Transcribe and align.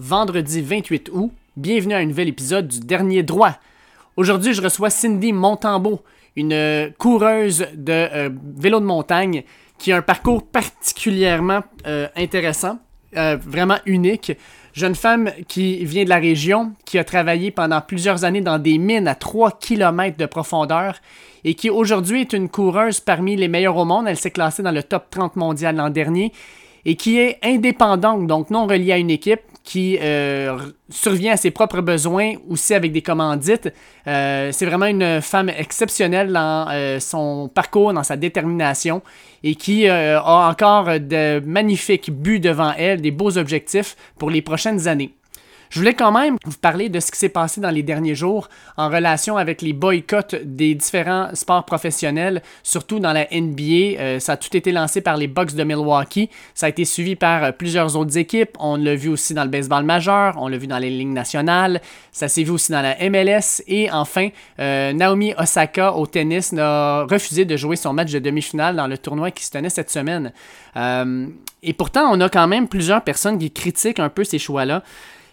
vendredi 0.00 0.62
28 0.62 1.10
août. 1.12 1.30
Bienvenue 1.56 1.92
à 1.92 1.98
un 1.98 2.06
nouvel 2.06 2.28
épisode 2.28 2.66
du 2.68 2.80
Dernier 2.80 3.22
Droit. 3.22 3.56
Aujourd'hui, 4.16 4.54
je 4.54 4.62
reçois 4.62 4.88
Cindy 4.88 5.32
Montambeau, 5.32 6.00
une 6.36 6.54
euh, 6.54 6.88
coureuse 6.96 7.66
de 7.74 7.92
euh, 7.92 8.30
vélo 8.56 8.80
de 8.80 8.86
montagne 8.86 9.44
qui 9.78 9.92
a 9.92 9.98
un 9.98 10.02
parcours 10.02 10.42
particulièrement 10.46 11.60
euh, 11.86 12.08
intéressant, 12.16 12.78
vraiment 13.12 13.78
unique. 13.86 14.32
Jeune 14.72 14.94
femme 14.94 15.32
qui 15.48 15.84
vient 15.84 16.04
de 16.04 16.08
la 16.08 16.18
région, 16.18 16.72
qui 16.84 16.96
a 16.96 17.04
travaillé 17.04 17.50
pendant 17.50 17.80
plusieurs 17.80 18.24
années 18.24 18.40
dans 18.40 18.58
des 18.58 18.78
mines 18.78 19.08
à 19.08 19.14
3 19.14 19.58
km 19.58 20.16
de 20.16 20.26
profondeur 20.26 20.94
et 21.44 21.54
qui 21.54 21.70
aujourd'hui 21.70 22.20
est 22.20 22.32
une 22.32 22.48
coureuse 22.48 23.00
parmi 23.00 23.36
les 23.36 23.48
meilleures 23.48 23.76
au 23.76 23.84
monde. 23.84 24.06
Elle 24.06 24.16
s'est 24.16 24.30
classée 24.30 24.62
dans 24.62 24.70
le 24.70 24.82
top 24.82 25.10
30 25.10 25.36
mondial 25.36 25.76
l'an 25.76 25.90
dernier 25.90 26.32
et 26.84 26.94
qui 26.94 27.18
est 27.18 27.38
indépendante, 27.42 28.26
donc 28.26 28.50
non 28.50 28.66
reliée 28.66 28.92
à 28.92 28.98
une 28.98 29.10
équipe, 29.10 29.40
qui 29.70 29.98
euh, 30.02 30.58
survient 30.88 31.34
à 31.34 31.36
ses 31.36 31.52
propres 31.52 31.80
besoins 31.80 32.32
aussi 32.48 32.74
avec 32.74 32.90
des 32.90 33.02
commandites. 33.02 33.72
Euh, 34.08 34.50
c'est 34.50 34.66
vraiment 34.66 34.86
une 34.86 35.20
femme 35.20 35.48
exceptionnelle 35.48 36.32
dans 36.32 36.66
euh, 36.72 36.98
son 36.98 37.48
parcours, 37.54 37.92
dans 37.92 38.02
sa 38.02 38.16
détermination 38.16 39.00
et 39.44 39.54
qui 39.54 39.86
a 39.86 40.20
encore 40.24 40.98
de 40.98 41.40
magnifiques 41.46 42.10
buts 42.10 42.40
devant 42.40 42.72
elle, 42.76 43.00
des 43.00 43.12
beaux 43.12 43.38
objectifs 43.38 43.94
pour 44.18 44.28
les 44.28 44.42
prochaines 44.42 44.88
années. 44.88 45.14
Je 45.70 45.78
voulais 45.78 45.94
quand 45.94 46.10
même 46.10 46.36
vous 46.44 46.58
parler 46.60 46.88
de 46.88 46.98
ce 46.98 47.12
qui 47.12 47.18
s'est 47.18 47.28
passé 47.28 47.60
dans 47.60 47.70
les 47.70 47.84
derniers 47.84 48.16
jours 48.16 48.48
en 48.76 48.88
relation 48.88 49.36
avec 49.36 49.62
les 49.62 49.72
boycotts 49.72 50.34
des 50.34 50.74
différents 50.74 51.32
sports 51.34 51.64
professionnels, 51.64 52.42
surtout 52.64 52.98
dans 52.98 53.12
la 53.12 53.28
NBA. 53.30 54.00
Euh, 54.00 54.18
ça 54.18 54.32
a 54.32 54.36
tout 54.36 54.56
été 54.56 54.72
lancé 54.72 55.00
par 55.00 55.16
les 55.16 55.28
Bucks 55.28 55.54
de 55.54 55.62
Milwaukee. 55.62 56.28
Ça 56.54 56.66
a 56.66 56.70
été 56.70 56.84
suivi 56.84 57.14
par 57.14 57.44
euh, 57.44 57.52
plusieurs 57.52 57.96
autres 57.96 58.18
équipes. 58.18 58.56
On 58.58 58.74
l'a 58.78 58.96
vu 58.96 59.10
aussi 59.10 59.32
dans 59.32 59.44
le 59.44 59.48
baseball 59.48 59.84
majeur, 59.84 60.34
on 60.38 60.48
l'a 60.48 60.58
vu 60.58 60.66
dans 60.66 60.78
les 60.78 60.90
lignes 60.90 61.12
nationales, 61.12 61.80
ça 62.10 62.26
s'est 62.26 62.42
vu 62.42 62.50
aussi 62.50 62.72
dans 62.72 62.82
la 62.82 62.96
MLS. 63.08 63.62
Et 63.68 63.92
enfin, 63.92 64.30
euh, 64.58 64.92
Naomi 64.92 65.34
Osaka 65.38 65.92
au 65.94 66.04
tennis 66.04 66.50
n'a 66.50 67.04
refusé 67.04 67.44
de 67.44 67.56
jouer 67.56 67.76
son 67.76 67.92
match 67.92 68.10
de 68.10 68.18
demi-finale 68.18 68.74
dans 68.74 68.88
le 68.88 68.98
tournoi 68.98 69.30
qui 69.30 69.44
se 69.44 69.52
tenait 69.52 69.70
cette 69.70 69.90
semaine. 69.90 70.32
et 71.62 71.72
pourtant, 71.74 72.10
on 72.10 72.20
a 72.20 72.28
quand 72.28 72.48
même 72.48 72.66
plusieurs 72.66 73.04
personnes 73.04 73.38
qui 73.38 73.52
critiquent 73.52 74.00
un 74.00 74.08
peu 74.08 74.24
ces 74.24 74.40
choix-là. 74.40 74.82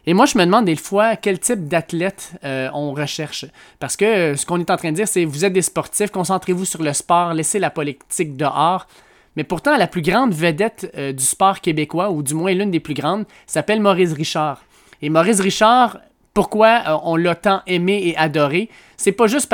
Et 0.09 0.13
moi, 0.13 0.25
je 0.25 0.38
me 0.38 0.45
demande 0.45 0.63
des 0.63 0.77
fois 0.77 1.17
quel 1.17 1.38
type 1.38 1.67
d'athlète 1.67 2.31
euh, 2.45 2.69
on 2.73 2.94
recherche. 2.94 3.44
Parce 3.77 3.97
que 3.97 4.05
euh, 4.05 4.36
ce 4.38 4.45
qu'on 4.45 4.58
est 4.58 4.72
en 4.72 4.77
train 4.77 4.91
de 4.91 4.95
dire, 4.95 5.08
c'est 5.08 5.25
vous 5.25 5.44
êtes 5.44 5.52
des 5.52 5.61
sportifs, 5.61 6.11
concentrez-vous 6.11 6.63
sur 6.63 6.81
le 6.81 6.94
sport, 6.94 7.33
laissez 7.33 7.59
la 7.59 7.69
politique 7.69 8.38
dehors. 8.38 8.88
Mais 9.35 9.44
pourtant, 9.44 9.75
la 9.75 9.85
plus 9.85 10.02
grande 10.02 10.33
vedette 10.33 10.89
euh, 10.97 11.11
du 11.11 11.25
sport 11.25 11.59
québécois, 11.59 12.09
ou 12.09 12.23
du 12.23 12.35
moins 12.35 12.53
l'une 12.53 12.72
des 12.72 12.80
plus 12.80 12.94
grandes, 12.94 13.25
s'appelle 13.47 13.81
Maurice 13.81 14.13
Richard. 14.13 14.61
Et 15.02 15.09
Maurice 15.09 15.41
Richard, 15.41 16.00
pourquoi 16.33 17.02
on 17.03 17.17
l'a 17.17 17.35
tant 17.35 17.61
aimé 17.67 18.02
et 18.05 18.16
adoré, 18.16 18.69
c'est 18.95 19.11
pas 19.11 19.28
juste 19.28 19.50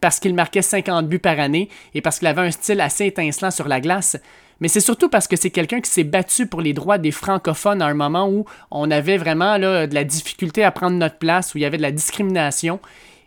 parce 0.00 0.20
qu'il 0.20 0.34
marquait 0.34 0.62
50 0.62 1.08
buts 1.08 1.18
par 1.18 1.40
année 1.40 1.68
et 1.94 2.00
parce 2.00 2.18
qu'il 2.18 2.28
avait 2.28 2.42
un 2.42 2.50
style 2.50 2.80
assez 2.80 3.06
étincelant 3.06 3.50
sur 3.50 3.66
la 3.68 3.80
glace, 3.80 4.18
mais 4.60 4.68
c'est 4.68 4.80
surtout 4.80 5.08
parce 5.08 5.28
que 5.28 5.36
c'est 5.36 5.50
quelqu'un 5.50 5.80
qui 5.80 5.90
s'est 5.90 6.04
battu 6.04 6.46
pour 6.46 6.60
les 6.60 6.72
droits 6.72 6.98
des 6.98 7.10
francophones 7.10 7.82
à 7.82 7.86
un 7.86 7.94
moment 7.94 8.28
où 8.28 8.44
on 8.70 8.90
avait 8.90 9.18
vraiment 9.18 9.58
là, 9.58 9.86
de 9.86 9.94
la 9.94 10.04
difficulté 10.04 10.64
à 10.64 10.70
prendre 10.70 10.96
notre 10.96 11.18
place, 11.18 11.54
où 11.54 11.58
il 11.58 11.62
y 11.62 11.64
avait 11.64 11.76
de 11.76 11.82
la 11.82 11.92
discrimination. 11.92 12.80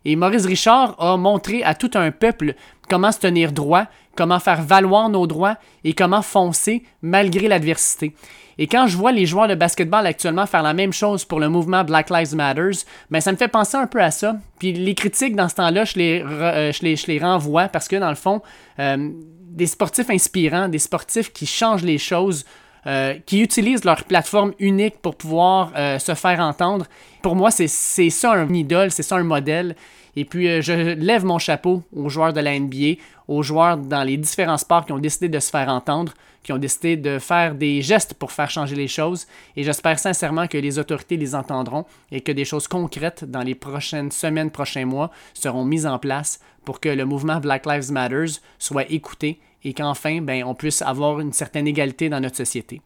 Et 0.06 0.16
Maurice 0.16 0.46
Richard 0.46 0.96
a 1.00 1.18
montré 1.18 1.64
à 1.64 1.76
tout 1.76 1.92
un 1.96 2.12
peuple 2.12 2.56
comment 2.90 3.12
se 3.12 3.20
tenir 3.20 3.52
droit, 3.52 3.86
comment 4.16 4.40
faire 4.40 4.62
valoir 4.62 5.10
nos 5.10 5.28
droits 5.28 5.58
et 5.84 5.94
comment 5.94 6.22
foncer 6.22 6.84
malgré 7.02 7.48
l'adversité. 7.48 8.14
Et 8.58 8.68
quand 8.68 8.88
je 8.88 8.98
vois 8.98 9.14
les 9.14 9.26
joueurs 9.26 9.48
de 9.48 9.56
basketball 9.56 10.06
actuellement 10.06 10.46
faire 10.46 10.64
la 10.64 10.74
même 10.74 10.92
chose 10.92 11.24
pour 11.24 11.40
le 11.40 11.48
mouvement 11.48 11.86
Black 11.86 12.10
Lives 12.10 12.36
Matter, 12.36 12.72
ben 13.10 13.22
ça 13.22 13.32
me 13.32 13.38
fait 13.38 13.48
penser 13.48 13.78
un 13.78 13.88
peu 13.88 14.02
à 14.02 14.12
ça. 14.12 14.36
Puis 14.60 14.74
les 14.74 14.96
critiques 14.96 15.36
dans 15.38 15.48
ce 15.48 15.56
temps-là, 15.56 15.86
je 15.86 15.96
les, 15.96 16.22
euh, 16.22 16.74
je, 16.74 16.84
les, 16.84 16.98
je 16.98 17.08
les 17.08 17.20
renvoie 17.20 17.70
parce 17.70 17.88
que 17.88 17.96
dans 17.96 18.10
le 18.10 18.16
fond, 18.16 18.42
euh, 18.80 19.12
des 19.50 19.68
sportifs 19.68 20.10
inspirants, 20.10 20.70
des 20.70 20.80
sportifs 20.80 21.34
qui 21.34 21.46
changent 21.46 21.84
les 21.84 21.98
choses, 21.98 22.46
euh, 22.88 23.16
qui 23.26 23.42
utilisent 23.42 23.84
leur 23.84 24.04
plateforme 24.06 24.54
unique 24.60 25.02
pour 25.02 25.16
pouvoir 25.16 25.72
se 26.00 26.16
faire 26.16 26.40
entendre. 26.40 26.86
Pour 27.22 27.36
moi, 27.36 27.52
c'est 27.52 27.68
ça 27.68 28.34
un 28.34 28.54
idole, 28.54 28.92
c'est 28.92 29.04
ça 29.04 29.18
un 29.18 29.24
modèle. 29.24 29.76
Et 30.16 30.26
puis, 30.26 30.48
euh, 30.48 30.62
je 30.62 30.74
lève 30.74 31.24
mon 31.24 31.40
chapeau 31.40 31.84
aux 31.96 32.10
joueurs 32.10 32.34
de 32.34 32.42
la 32.42 32.60
NBA, 32.60 33.00
aux 33.28 33.44
joueurs 33.44 33.78
dans 33.78 34.04
les 34.04 34.18
différents 34.18 34.58
sports 34.58 34.86
qui 34.86 34.92
ont 34.92 35.00
décidé 35.00 35.30
de 35.30 35.40
se 35.40 35.50
faire 35.50 35.70
entendre, 35.70 36.14
qui 36.50 36.54
ont 36.54 36.58
décidé 36.58 36.98
de 36.98 37.20
faire 37.20 37.54
des 37.54 37.84
gestes 37.84 38.16
pour 38.16 38.32
faire 38.32 38.50
changer 38.50 38.76
les 38.76 38.88
choses. 38.88 39.28
Et 39.56 39.62
j'espère 39.62 40.00
sincèrement 40.00 40.48
que 40.48 40.58
les 40.58 40.80
autorités 40.80 41.16
les 41.16 41.36
entendront 41.36 41.86
et 42.12 42.22
que 42.22 42.32
des 42.32 42.44
choses 42.44 42.68
concrètes 42.68 43.24
dans 43.24 43.44
les 43.44 43.54
prochaines 43.54 44.10
semaines, 44.10 44.50
prochains 44.50 44.86
mois 44.86 45.12
seront 45.36 45.64
mises 45.64 45.86
en 45.86 46.00
place 46.00 46.40
pour 46.66 46.80
que 46.80 46.90
le 46.90 47.06
mouvement 47.06 47.40
Black 47.40 47.68
Lives 47.68 47.92
Matter 47.92 48.26
soit 48.58 48.92
écouté 48.92 49.40
et 49.64 49.74
qu'enfin, 49.76 50.22
ben, 50.22 50.44
on 50.44 50.56
puisse 50.56 50.82
avoir 50.82 51.20
une 51.20 51.34
certaine 51.34 51.68
égalité 51.68 52.10
dans 52.10 52.20
notre 52.20 52.38
société. 52.38 52.82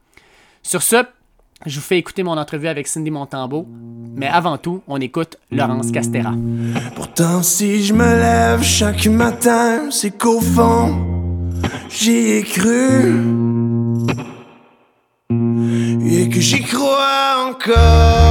Sur 0.61 0.83
ce, 0.83 0.97
je 1.65 1.79
vous 1.79 1.85
fais 1.85 1.97
écouter 1.97 2.23
mon 2.23 2.37
entrevue 2.37 2.67
avec 2.67 2.87
Cindy 2.87 3.11
Montambeau, 3.11 3.65
mais 4.13 4.27
avant 4.27 4.57
tout, 4.57 4.81
on 4.89 4.99
écoute 4.99 5.37
Laurence 5.51 5.89
Castera. 5.89 6.33
Pourtant, 6.95 7.41
si 7.43 7.81
je 7.85 7.93
me 7.93 8.03
lève 8.03 8.61
chaque 8.61 9.07
matin, 9.07 9.89
c'est 9.89 10.17
qu'au 10.17 10.41
fond, 10.41 10.99
j'y 11.89 12.31
ai 12.31 12.43
cru 12.43 13.52
et 15.29 16.29
que 16.29 16.39
j'y 16.39 16.61
crois 16.61 17.49
encore 17.49 18.22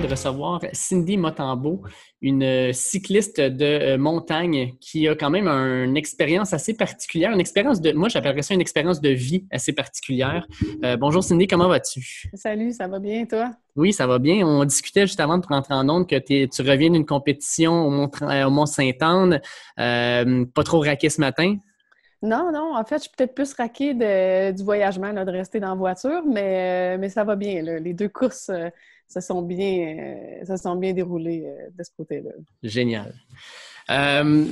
de 0.00 0.06
recevoir 0.06 0.60
Cindy 0.72 1.16
Motambo, 1.16 1.82
une 2.20 2.42
euh, 2.42 2.72
cycliste 2.72 3.40
de 3.40 3.64
euh, 3.64 3.98
montagne 3.98 4.74
qui 4.80 5.08
a 5.08 5.14
quand 5.14 5.30
même 5.30 5.48
une 5.48 5.96
expérience 5.96 6.52
assez 6.52 6.74
particulière, 6.74 7.32
une 7.32 7.40
expérience 7.40 7.80
de, 7.80 7.92
moi 7.92 8.08
j'appellerais 8.08 8.42
ça 8.42 8.54
une 8.54 8.60
expérience 8.60 9.00
de 9.00 9.08
vie 9.10 9.46
assez 9.50 9.72
particulière. 9.72 10.46
Euh, 10.84 10.96
bonjour 10.96 11.24
Cindy, 11.24 11.46
comment 11.46 11.68
vas-tu? 11.68 12.28
Salut, 12.34 12.72
ça 12.72 12.86
va 12.86 12.98
bien 12.98 13.24
toi? 13.26 13.50
Oui, 13.76 13.92
ça 13.92 14.06
va 14.06 14.18
bien. 14.18 14.46
On 14.46 14.64
discutait 14.64 15.06
juste 15.06 15.20
avant 15.20 15.38
de 15.38 15.46
rentrer 15.46 15.74
en 15.74 15.88
onde 15.88 16.08
que 16.08 16.16
tu 16.18 16.62
reviens 16.62 16.90
d'une 16.90 17.06
compétition 17.06 17.86
au 17.86 18.50
Mont-Saint-Anne, 18.50 19.40
pas 19.76 20.62
trop 20.64 20.80
raqué 20.80 21.10
ce 21.10 21.20
matin? 21.20 21.56
Non, 22.20 22.50
non, 22.52 22.74
en 22.74 22.84
fait, 22.84 22.96
je 22.96 23.02
suis 23.02 23.10
peut-être 23.16 23.34
plus 23.34 23.52
raqué 23.54 23.94
du 23.94 24.64
voyagement, 24.64 25.12
de 25.12 25.30
rester 25.30 25.60
dans 25.60 25.68
la 25.68 25.74
voiture, 25.76 26.22
mais, 26.26 26.98
mais 26.98 27.08
ça 27.08 27.22
va 27.22 27.36
bien. 27.36 27.62
Les 27.62 27.94
deux 27.94 28.08
courses 28.08 28.50
ça 29.08 29.22
sont 29.22 29.42
bien, 29.42 30.16
ça 30.44 30.56
sont 30.58 30.76
bien 30.76 30.94
euh, 30.96 31.68
de 31.76 31.82
ce 31.82 31.90
côté-là. 31.96 32.30
Génial. 32.62 33.14
Euh, 33.90 34.46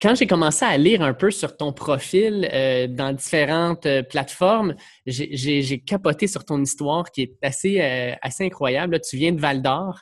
quand 0.00 0.14
j'ai 0.14 0.28
commencé 0.28 0.64
à 0.64 0.78
lire 0.78 1.02
un 1.02 1.12
peu 1.12 1.32
sur 1.32 1.56
ton 1.56 1.72
profil 1.72 2.48
euh, 2.52 2.86
dans 2.86 3.12
différentes 3.12 3.88
plateformes, 4.08 4.76
j'ai 5.04 5.82
capoté 5.84 6.28
sur 6.28 6.44
ton 6.44 6.62
histoire 6.62 7.10
qui 7.10 7.22
est 7.22 7.36
assez, 7.42 7.80
assez 8.22 8.44
incroyable. 8.44 9.00
tu 9.00 9.16
viens 9.16 9.32
de 9.32 9.40
Val 9.40 9.60
d'Or. 9.60 10.00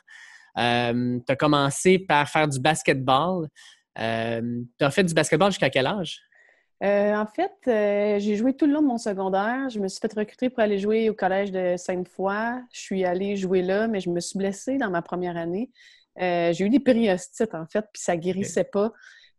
tu 0.55 0.61
as 0.61 1.35
commencé 1.35 1.97
par 1.97 2.29
faire 2.29 2.47
du 2.47 2.59
basketball. 2.59 3.47
tu 3.95 4.01
as 4.01 4.91
fait 4.91 5.03
du 5.03 5.15
basketball 5.15 5.49
jusqu'à 5.51 5.71
quel 5.71 5.87
âge? 5.87 6.21
Euh, 6.83 7.15
en 7.15 7.25
fait, 7.25 7.53
euh, 7.67 8.19
j'ai 8.19 8.35
joué 8.35 8.53
tout 8.53 8.67
le 8.67 8.73
long 8.73 8.81
de 8.81 8.87
mon 8.87 8.97
secondaire. 8.97 9.69
Je 9.69 9.79
me 9.79 9.87
suis 9.87 9.99
fait 9.99 10.13
recruter 10.13 10.49
pour 10.49 10.59
aller 10.59 10.77
jouer 10.77 11.09
au 11.09 11.13
collège 11.13 11.51
de 11.51 11.75
Sainte-Foy. 11.77 12.61
Je 12.71 12.79
suis 12.79 13.03
allée 13.03 13.35
jouer 13.35 13.61
là, 13.61 13.87
mais 13.87 13.99
je 13.99 14.09
me 14.09 14.19
suis 14.19 14.37
blessée 14.37 14.77
dans 14.77 14.89
ma 14.89 15.01
première 15.01 15.37
année. 15.37 15.71
Euh, 16.21 16.53
j'ai 16.53 16.65
eu 16.65 16.69
des 16.69 16.79
périostites, 16.79 17.55
en 17.55 17.65
fait, 17.65 17.85
puis 17.93 18.01
ça 18.01 18.15
guérissait 18.15 18.63
pas. 18.63 18.91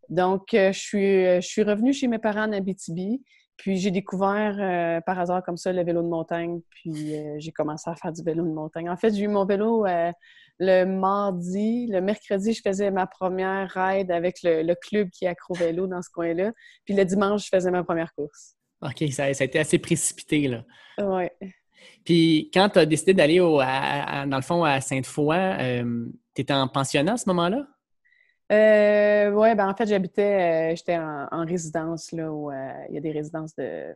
Donc, 0.09 0.49
je, 0.53 0.72
suis, 0.72 1.25
je 1.25 1.47
suis 1.47 1.62
revenue 1.62 1.93
chez 1.93 2.09
mes 2.09 2.19
parents 2.19 2.44
en 2.44 2.53
Abitibi. 2.53 3.22
Puis 3.58 3.76
j'ai 3.76 3.91
découvert 3.91 5.02
par 5.04 5.19
hasard 5.19 5.42
comme 5.42 5.58
ça 5.58 5.72
le 5.72 5.84
vélo 5.84 6.02
de 6.02 6.08
montagne. 6.08 6.60
Puis 6.70 7.12
j'ai 7.38 7.52
commencé 7.52 7.90
à 7.90 7.96
faire 7.96 8.12
du 8.12 8.22
vélo 8.22 8.44
de 8.44 8.52
montagne. 8.52 8.88
En 8.88 8.96
fait, 8.96 9.12
j'ai 9.12 9.25
eu 9.25 9.28
mon 9.28 9.44
vélo 9.44 9.84
le 10.58 10.84
mardi, 10.84 11.87
le 11.87 12.00
mercredi, 12.00 12.52
je 12.52 12.62
faisais 12.62 12.90
ma 12.90 13.06
première 13.06 13.70
ride 13.70 14.10
avec 14.10 14.38
le, 14.43 14.75
club 14.75 15.08
qui 15.10 15.25
est 15.25 15.28
accro 15.28 15.55
vélo 15.55 15.87
dans 15.87 16.02
ce 16.02 16.10
coin-là. 16.10 16.52
Puis 16.84 16.94
le 16.94 17.05
dimanche, 17.05 17.44
je 17.44 17.49
faisais 17.49 17.70
ma 17.70 17.84
première 17.84 18.12
course. 18.14 18.56
OK, 18.82 19.05
ça, 19.12 19.25
a 19.25 19.31
été 19.31 19.58
assez 19.58 19.78
précipité, 19.78 20.49
là. 20.49 20.64
Oui. 20.99 21.28
Puis 22.04 22.50
quand 22.52 22.70
tu 22.70 22.78
as 22.78 22.87
décidé 22.87 23.14
d'aller, 23.14 23.38
dans 23.38 24.37
le 24.37 24.43
fond, 24.43 24.64
à 24.64 24.81
Sainte-Foy, 24.81 25.37
euh, 25.37 26.06
tu 26.34 26.43
étais 26.43 26.52
en 26.52 26.66
pensionnat 26.69 27.14
à 27.14 27.16
ce 27.16 27.28
moment-là? 27.28 27.66
Euh, 28.50 29.31
oui, 29.31 29.55
ben 29.55 29.69
en 29.69 29.75
fait, 29.75 29.87
j'habitais, 29.87 30.73
euh, 30.73 30.77
j'étais 30.77 30.97
en, 30.97 31.45
résidence, 31.45 32.12
là, 32.12 32.33
où 32.33 32.50
euh, 32.50 32.73
il 32.89 32.95
y 32.95 32.99
a 32.99 33.00
des 33.00 33.11
résidences 33.11 33.55
de. 33.56 33.95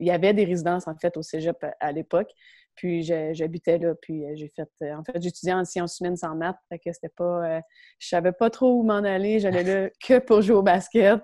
il 0.00 0.06
y 0.06 0.10
avait 0.10 0.34
des 0.34 0.44
résidences, 0.44 0.86
en 0.86 0.94
fait, 0.96 1.16
au 1.16 1.22
cégep 1.22 1.64
à 1.80 1.92
l'époque. 1.92 2.30
Puis 2.74 3.02
j'habitais 3.04 3.78
là, 3.78 3.94
puis 3.94 4.24
j'ai 4.34 4.52
fait. 4.54 4.92
En 4.92 5.02
fait, 5.02 5.22
j'étudiais 5.22 5.54
en 5.54 5.64
sciences 5.64 5.98
humaines 6.00 6.16
sans 6.16 6.34
maths, 6.34 6.58
fait 6.68 6.78
que 6.78 6.92
c'était 6.92 7.08
pas. 7.08 7.60
Je 7.98 8.08
savais 8.08 8.32
pas 8.32 8.50
trop 8.50 8.80
où 8.80 8.82
m'en 8.82 8.96
aller. 8.96 9.40
J'allais 9.40 9.62
là 9.62 9.90
que 10.06 10.18
pour 10.18 10.42
jouer 10.42 10.56
au 10.56 10.62
basket. 10.62 11.20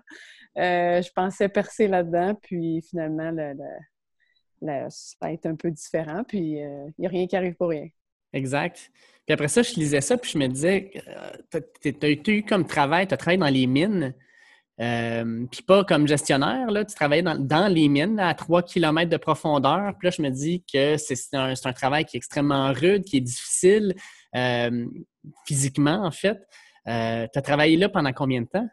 je 0.57 1.13
pensais 1.13 1.49
percer 1.51 1.89
là-dedans, 1.89 2.35
puis 2.37 2.81
finalement, 2.89 3.33
ça 4.89 5.17
va 5.21 5.33
être 5.33 5.45
un 5.47 5.57
peu 5.57 5.71
différent, 5.71 6.25
puis 6.25 6.53
il 6.59 6.95
n'y 6.99 7.07
a 7.07 7.11
rien 7.11 7.27
qui 7.27 7.37
arrive 7.37 7.55
pour 7.55 7.69
rien. 7.69 7.89
Exact. 8.33 8.91
Puis 9.27 9.35
après 9.35 9.49
ça, 9.49 9.63
je 9.63 9.75
lisais 9.75 10.01
ça, 10.01 10.17
puis 10.17 10.33
je 10.33 10.39
me 10.39 10.49
disais, 10.49 10.91
tu 11.81 11.95
as 12.03 12.33
eu 12.33 12.43
comme 12.45 12.67
travail, 12.67 13.07
tu 13.07 13.15
as 13.15 13.17
travaillé 13.17 13.39
dans 13.39 13.49
les 13.49 13.67
mines. 13.67 14.15
Euh, 14.81 15.47
puis 15.51 15.63
pas 15.63 15.85
comme 15.85 16.09
gestionnaire, 16.09 16.71
là, 16.71 16.85
tu 16.85 16.95
travaillais 16.95 17.23
dans, 17.23 17.73
les 17.73 17.89
mines 17.89 18.19
à 18.19 18.35
3 18.35 18.63
km 18.63 19.09
de 19.09 19.17
profondeur. 19.17 19.93
Puis 19.99 20.09
là, 20.09 20.11
je 20.11 20.23
me 20.23 20.31
dis 20.31 20.65
que 20.73 20.97
c'est 20.97 21.35
un, 21.35 21.55
travail 21.73 22.05
qui 22.05 22.17
est 22.17 22.19
extrêmement 22.19 22.73
rude, 22.73 23.05
qui 23.05 23.19
est 23.19 23.21
difficile 23.21 23.95
euh, 24.35 24.87
physiquement, 25.47 26.05
en 26.05 26.11
fait. 26.11 26.39
Euh, 26.89 27.29
tu 27.33 27.39
as 27.39 27.43
travaillé 27.43 27.77
là 27.77 27.89
pendant 27.89 28.13
combien 28.13 28.43
de 28.43 28.49
temps? 28.49 28.69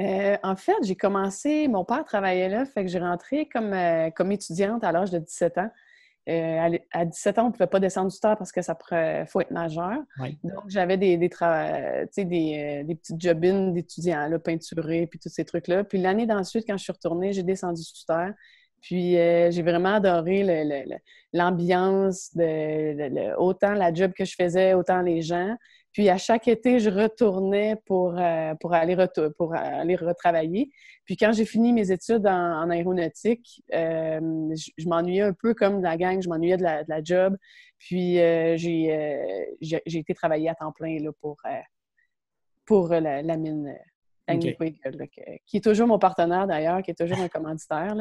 en 0.00 0.54
fait, 0.54 0.76
j'ai 0.84 0.94
commencé, 0.94 1.66
mon 1.66 1.84
père 1.84 2.04
travaillait 2.04 2.48
là, 2.48 2.64
fait 2.64 2.84
que 2.84 2.88
j'ai 2.88 3.00
rentré 3.00 3.48
comme, 3.52 3.74
comme 4.14 4.30
étudiante 4.30 4.84
à 4.84 4.92
l'âge 4.92 5.10
de 5.10 5.18
17 5.18 5.58
ans. 5.58 5.70
Euh, 6.28 6.78
à, 6.92 7.04
17 7.06 7.38
ans, 7.38 7.44
on 7.44 7.46
ne 7.46 7.52
pouvait 7.52 7.66
pas 7.66 7.80
descendre 7.80 8.10
du 8.10 8.20
terre 8.20 8.36
parce 8.36 8.52
que 8.52 8.60
ça 8.60 8.76
faut 9.26 9.40
être 9.40 9.50
majeur. 9.50 9.96
Donc, 10.44 10.64
j'avais 10.68 10.98
des, 10.98 11.16
des, 11.16 11.28
des, 11.28 11.32
euh, 11.32 12.84
des 12.84 12.94
petites 12.94 13.20
jobines 13.20 13.72
d'étudiants, 13.72 14.28
peinturés, 14.38 15.06
puis 15.06 15.18
tous 15.18 15.30
ces 15.30 15.44
trucs-là. 15.46 15.84
Puis 15.84 15.98
l'année 15.98 16.26
d'ensuite, 16.26 16.66
quand 16.66 16.76
je 16.76 16.82
suis 16.82 16.92
retournée, 16.92 17.32
j'ai 17.32 17.42
descendu 17.42 17.82
sous 17.82 18.04
terre. 18.06 18.34
Puis 18.82 19.16
euh, 19.16 19.50
j'ai 19.50 19.62
vraiment 19.62 19.94
adoré 19.94 20.44
l'ambiance, 21.32 22.30
autant 23.38 23.72
la 23.72 23.92
job 23.92 24.12
que 24.16 24.24
je 24.24 24.34
faisais, 24.34 24.74
autant 24.74 25.00
les 25.00 25.22
gens. 25.22 25.56
Puis 25.98 26.08
à 26.10 26.16
chaque 26.16 26.46
été, 26.46 26.78
je 26.78 26.90
retournais 26.90 27.74
pour, 27.84 28.16
euh, 28.16 28.54
pour, 28.60 28.72
aller, 28.72 28.96
pour 29.36 29.52
aller 29.56 29.96
retravailler. 29.96 30.70
Puis 31.04 31.16
quand 31.16 31.32
j'ai 31.32 31.44
fini 31.44 31.72
mes 31.72 31.90
études 31.90 32.24
en, 32.24 32.70
aéronautique, 32.70 33.64
euh, 33.74 34.20
je, 34.54 34.88
m'ennuyais 34.88 35.22
un 35.22 35.32
peu 35.32 35.54
comme 35.54 35.78
de 35.78 35.82
la 35.82 35.96
gang, 35.96 36.22
je 36.22 36.28
m'ennuyais 36.28 36.56
de 36.56 36.62
la, 36.62 37.02
job. 37.02 37.36
Puis 37.80 38.20
euh, 38.20 38.56
j'ai 38.56 39.50
été 39.60 40.14
travailler 40.14 40.48
à 40.48 40.54
temps 40.54 40.70
plein 40.70 41.00
là, 41.00 41.10
pour, 41.20 41.42
pour 42.64 42.90
la, 42.90 43.36
mine. 43.36 43.74
qui 44.38 45.56
est 45.56 45.64
toujours 45.64 45.88
mon 45.88 45.98
partenaire 45.98 46.46
d'ailleurs, 46.46 46.80
qui 46.80 46.92
est 46.92 46.94
toujours 46.94 47.18
un 47.18 47.28
commanditaire. 47.28 47.96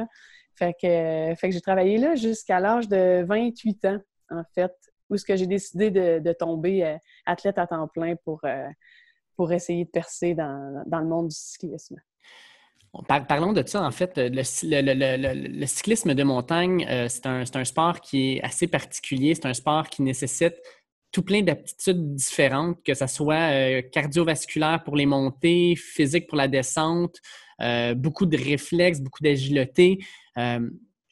Fait 0.54 0.74
que, 0.74 1.34
fait 1.36 1.48
que 1.48 1.52
j'ai 1.52 1.62
travaillé 1.62 1.98
là 1.98 2.14
jusqu'à 2.14 2.60
l'âge 2.60 2.88
de 2.88 3.26
28 3.28 3.86
ans, 3.86 4.00
en 4.30 4.44
fait, 4.54 4.76
où 5.10 5.16
est-ce 5.16 5.26
que 5.26 5.36
j'ai 5.36 5.48
décidé 5.48 5.92
de, 5.92 6.34
tomber 6.34 6.84
euh, 6.84 6.98
athlète 7.26 7.58
à 7.58 7.68
temps 7.68 7.88
plein 7.88 8.16
pour, 8.24 8.42
euh, 8.44 8.68
essayer 9.52 9.86
de 9.86 9.90
percer 9.90 10.34
dans, 10.34 10.84
le 10.86 11.06
monde 11.06 11.30
du 11.30 11.36
cyclisme. 11.36 11.96
parlons 13.08 13.54
de 13.54 13.64
ça, 13.66 13.84
en 13.84 13.92
fait. 13.92 14.14
Le, 14.18 15.66
cyclisme 15.66 16.14
de 16.14 16.24
montagne, 16.24 16.86
euh, 16.90 17.08
c'est 17.08 17.26
un, 17.26 17.66
sport 17.66 18.02
qui 18.02 18.34
est 18.34 18.42
assez 18.44 18.68
particulier. 18.68 19.36
C'est 19.36 19.46
un 19.46 19.54
sport 19.54 19.88
qui 19.90 20.02
nécessite 20.02 20.56
tout 21.12 21.24
plein 21.24 21.42
d'aptitudes 21.42 22.16
différentes, 22.16 22.84
que 22.84 22.94
ce 22.94 23.08
soit 23.08 23.82
cardiovasculaire 23.94 24.84
pour 24.84 24.96
les 24.98 25.06
montées, 25.06 25.76
physique 25.76 26.28
pour 26.28 26.38
la 26.38 26.50
descente, 26.50 27.22
beaucoup 27.96 28.26
de 28.26 28.38
réflexes, 28.38 29.00
beaucoup 29.00 29.24
d'agilité 29.24 30.00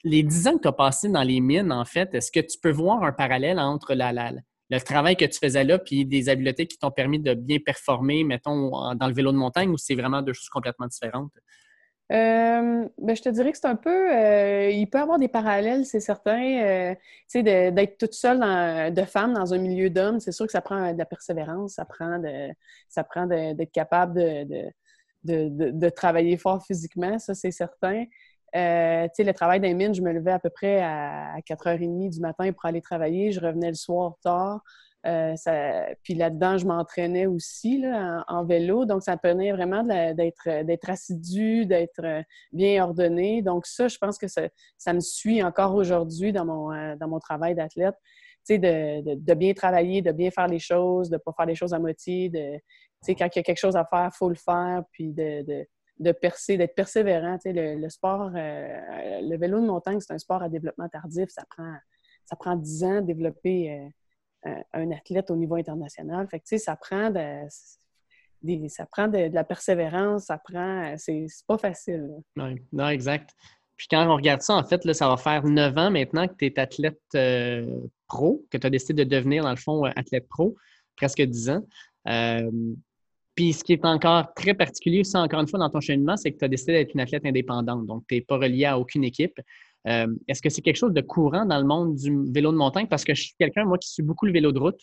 les 0.05 0.23
dix 0.23 0.47
ans 0.47 0.55
que 0.55 0.61
tu 0.61 0.67
as 0.67 0.73
passé 0.73 1.09
dans 1.09 1.23
les 1.23 1.41
mines, 1.41 1.71
en 1.71 1.83
fait, 1.83 2.13
est-ce 2.13 2.31
que 2.31 2.39
tu 2.39 2.57
peux 2.61 2.71
voir 2.71 3.03
un 3.03 3.11
parallèle 3.11 3.59
entre 3.59 3.93
le 3.95 4.79
travail 4.79 5.17
que 5.17 5.25
tu 5.25 5.39
faisais 5.39 5.63
là 5.63 5.79
puis 5.79 6.05
des 6.05 6.29
habiletés 6.29 6.67
qui 6.67 6.77
t'ont 6.77 6.91
permis 6.91 7.19
de 7.19 7.33
bien 7.33 7.57
performer, 7.63 8.23
mettons, 8.23 8.93
dans 8.95 9.07
le 9.07 9.13
vélo 9.13 9.31
de 9.31 9.37
montagne 9.37 9.69
ou 9.69 9.77
c'est 9.77 9.95
vraiment 9.95 10.21
deux 10.21 10.33
choses 10.33 10.49
complètement 10.49 10.87
différentes? 10.87 11.31
Euh, 12.11 12.87
ben, 12.99 13.15
je 13.15 13.21
te 13.23 13.29
dirais 13.29 13.51
que 13.51 13.57
c'est 13.57 13.67
un 13.67 13.75
peu. 13.75 14.15
Euh, 14.15 14.69
il 14.69 14.87
peut 14.87 14.99
avoir 14.99 15.17
des 15.17 15.27
parallèles, 15.27 15.85
c'est 15.85 15.99
certain. 15.99 16.39
Euh, 16.39 16.93
tu 16.93 17.41
sais, 17.41 17.71
d'être 17.71 17.97
toute 17.97 18.13
seule 18.13 18.93
de 18.93 19.01
femme 19.05 19.33
dans 19.33 19.55
un 19.55 19.57
milieu 19.57 19.89
d'hommes, 19.89 20.19
c'est 20.19 20.31
sûr 20.31 20.45
que 20.45 20.51
ça 20.51 20.61
prend 20.61 20.93
de 20.93 20.97
la 20.99 21.05
persévérance, 21.05 21.73
ça 21.73 21.85
prend 21.85 22.21
ça 22.89 23.03
prend 23.03 23.25
d'être 23.25 23.71
capable 23.71 24.21
de, 25.23 25.89
travailler 25.89 26.37
fort 26.37 26.63
physiquement, 26.63 27.17
ça 27.17 27.33
c'est 27.33 27.49
certain. 27.49 28.05
Euh, 28.55 29.07
le 29.17 29.31
travail 29.33 29.59
des 29.59 29.73
mines, 29.73 29.93
je 29.93 30.01
me 30.01 30.11
levais 30.11 30.31
à 30.31 30.39
peu 30.39 30.49
près 30.49 30.81
à 30.81 31.37
4h30 31.47 32.09
du 32.09 32.19
matin 32.19 32.51
pour 32.53 32.65
aller 32.65 32.81
travailler. 32.81 33.31
Je 33.31 33.39
revenais 33.39 33.69
le 33.69 33.75
soir 33.75 34.15
tard. 34.23 34.61
Euh, 35.05 35.35
puis 36.03 36.15
là-dedans, 36.15 36.57
je 36.57 36.65
m'entraînais 36.65 37.27
aussi 37.27 37.83
en, 38.27 38.45
vélo. 38.45 38.85
Donc, 38.85 39.03
ça 39.03 39.15
me 39.15 39.55
vraiment 39.55 39.83
d'être 39.83 40.89
assidu, 40.89 41.65
d'être 41.65 42.03
euh, 42.03 42.21
bien 42.51 42.83
ordonné. 42.83 43.41
Donc, 43.41 43.67
ça, 43.67 43.87
je 43.87 43.97
pense 43.97 44.17
que 44.17 44.27
ça, 44.27 44.93
me 44.93 44.99
suit 44.99 45.43
encore 45.43 45.75
aujourd'hui 45.75 46.31
dans 46.31 46.45
mon, 46.45 46.71
euh, 46.71 46.95
dans 46.95 47.07
mon 47.07 47.19
travail 47.19 47.55
d'athlète. 47.55 47.95
De, 48.47 48.57
de, 48.57 49.15
de, 49.15 49.33
bien 49.33 49.55
travailler, 49.55 50.03
de 50.03 50.11
bien 50.11 50.29
faire 50.29 50.47
les 50.47 50.59
choses, 50.59 51.09
de 51.09 51.15
ne 51.15 51.17
pas 51.17 51.33
faire 51.35 51.47
les 51.47 51.55
choses 51.55 51.73
à 51.73 51.79
moitié. 51.79 52.29
De, 52.29 52.59
quand 53.07 53.25
il 53.25 53.37
y 53.37 53.39
a 53.39 53.43
quelque 53.43 53.57
chose 53.57 53.75
à 53.75 53.85
faire, 53.85 54.09
il 54.13 54.15
faut 54.15 54.29
le 54.29 54.35
faire. 54.35 54.83
Puis 54.91 55.13
de, 55.13 55.65
de 56.00 56.12
percer, 56.12 56.57
d'être 56.57 56.75
persévérant. 56.75 57.38
le, 57.45 57.89
sport, 57.89 58.31
euh, 58.36 59.21
le 59.21 59.38
vélo 59.38 59.59
de 59.59 59.65
montagne, 59.65 60.00
c'est 60.00 60.13
un 60.13 60.18
sport 60.18 60.44
à 60.44 60.50
développement 60.50 60.89
tardif. 60.89 61.30
Ça 61.30 61.44
prend, 61.50 61.74
ça 62.25 62.36
prend 62.36 62.56
10 62.56 62.83
ans 62.83 63.01
de 63.01 63.07
développer 63.07 63.92
euh, 64.45 64.62
un 64.74 64.92
athlète 64.92 65.31
au 65.31 65.36
niveau 65.36 65.56
international. 65.56 66.27
Fait 66.30 66.39
que, 66.39 66.57
ça 66.57 66.75
prend 66.75 67.09
de, 67.09 68.68
ça 68.68 68.86
prend 68.86 69.07
de, 69.07 69.33
la 69.33 69.44
persévérance, 69.44 70.25
ça 70.25 70.38
prend. 70.38 70.95
C'est 70.97 71.27
pas 71.47 71.57
facile. 71.57 72.09
Non, 72.36 72.89
exact. 72.89 73.31
Puis 73.77 73.88
quand 73.89 74.07
on 74.07 74.15
regarde 74.15 74.41
ça, 74.41 74.56
en 74.56 74.63
fait, 74.63 74.86
là, 74.86 74.94
ça 74.94 75.09
va 75.09 75.18
faire 75.18 75.44
9 75.44 75.77
ans 75.77 75.91
maintenant 75.91 76.27
que 76.27 76.33
tu 76.36 76.45
es 76.45 76.59
athlète 76.59 77.01
euh, 77.15 77.81
pro, 78.07 78.45
que 78.50 78.57
tu 78.57 78.68
as 78.68 78.69
décidé 78.69 79.03
de 79.03 79.09
devenir, 79.09 79.44
dans 79.44 79.50
le 79.50 79.57
fond, 79.57 79.83
athlète 79.83 80.27
pro, 80.30 80.56
presque 80.95 81.21
10 81.21 81.50
ans. 81.50 81.65
Puis 83.35 83.51
ce 83.51 83.63
qui 83.63 83.73
est 83.73 83.85
encore 83.85 84.33
très 84.33 84.53
particulier, 84.53 85.03
ça, 85.03 85.21
encore 85.21 85.41
une 85.41 85.47
fois, 85.47 85.59
dans 85.59 85.69
ton 85.69 85.81
cheminement, 85.81 86.15
c'est 86.15 86.31
que 86.31 86.37
tu 86.37 86.45
as 86.45 86.47
décidé 86.47 86.71
d'être 86.71 86.93
une 86.93 87.01
athlète 87.01 87.25
indépendante. 87.25 87.85
Donc, 87.85 88.05
tu 88.07 88.15
n'es 88.15 88.21
pas 88.21 88.37
relié 88.37 88.65
à 88.65 88.79
aucune 88.79 89.03
équipe. 89.03 89.39
Euh, 89.87 90.07
est-ce 90.27 90.41
que 90.41 90.49
c'est 90.49 90.61
quelque 90.61 90.77
chose 90.77 90.93
de 90.93 91.01
courant 91.01 91.45
dans 91.45 91.59
le 91.59 91.65
monde 91.65 91.95
du 91.95 92.31
vélo 92.31 92.51
de 92.51 92.57
montagne? 92.57 92.87
Parce 92.87 93.03
que 93.03 93.13
je 93.13 93.23
suis 93.23 93.33
quelqu'un, 93.37 93.65
moi, 93.65 93.77
qui 93.77 93.89
suis 93.89 94.03
beaucoup 94.03 94.25
le 94.25 94.31
vélo 94.31 94.51
de 94.53 94.59
route. 94.59 94.79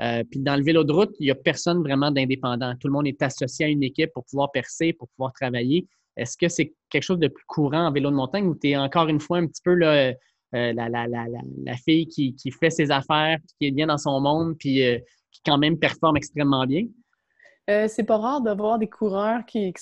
Euh, 0.00 0.22
puis 0.30 0.40
dans 0.40 0.56
le 0.56 0.62
vélo 0.62 0.84
de 0.84 0.92
route, 0.92 1.10
il 1.18 1.24
n'y 1.24 1.30
a 1.30 1.34
personne 1.34 1.82
vraiment 1.82 2.10
d'indépendant. 2.12 2.74
Tout 2.80 2.86
le 2.86 2.92
monde 2.92 3.08
est 3.08 3.20
associé 3.22 3.66
à 3.66 3.68
une 3.68 3.82
équipe 3.82 4.12
pour 4.12 4.24
pouvoir 4.24 4.52
percer, 4.52 4.92
pour 4.92 5.08
pouvoir 5.08 5.32
travailler. 5.32 5.86
Est-ce 6.16 6.36
que 6.36 6.48
c'est 6.48 6.74
quelque 6.90 7.02
chose 7.02 7.18
de 7.18 7.28
plus 7.28 7.44
courant 7.46 7.86
en 7.86 7.92
vélo 7.92 8.10
de 8.10 8.14
montagne 8.14 8.46
ou 8.46 8.54
tu 8.54 8.68
es 8.68 8.76
encore 8.76 9.08
une 9.08 9.20
fois 9.20 9.38
un 9.38 9.46
petit 9.46 9.62
peu 9.62 9.72
euh, 9.82 10.12
la, 10.52 11.76
fille 11.84 12.06
qui, 12.06 12.34
qui, 12.34 12.50
fait 12.50 12.70
ses 12.70 12.90
affaires, 12.90 13.38
qui 13.58 13.66
est 13.66 13.70
bien 13.70 13.88
dans 13.88 13.98
son 13.98 14.20
monde, 14.20 14.56
puis 14.58 14.80
qui 15.30 15.40
quand 15.44 15.58
même 15.58 15.78
performe 15.78 16.16
extrêmement 16.16 16.64
bien? 16.66 16.86
Euh, 17.68 17.88
c'est 17.88 18.04
pas 18.04 18.18
rare 18.18 18.40
de 18.40 18.50
voir 18.52 18.78
des 18.78 18.88
coureurs 18.88 19.44
qui, 19.44 19.72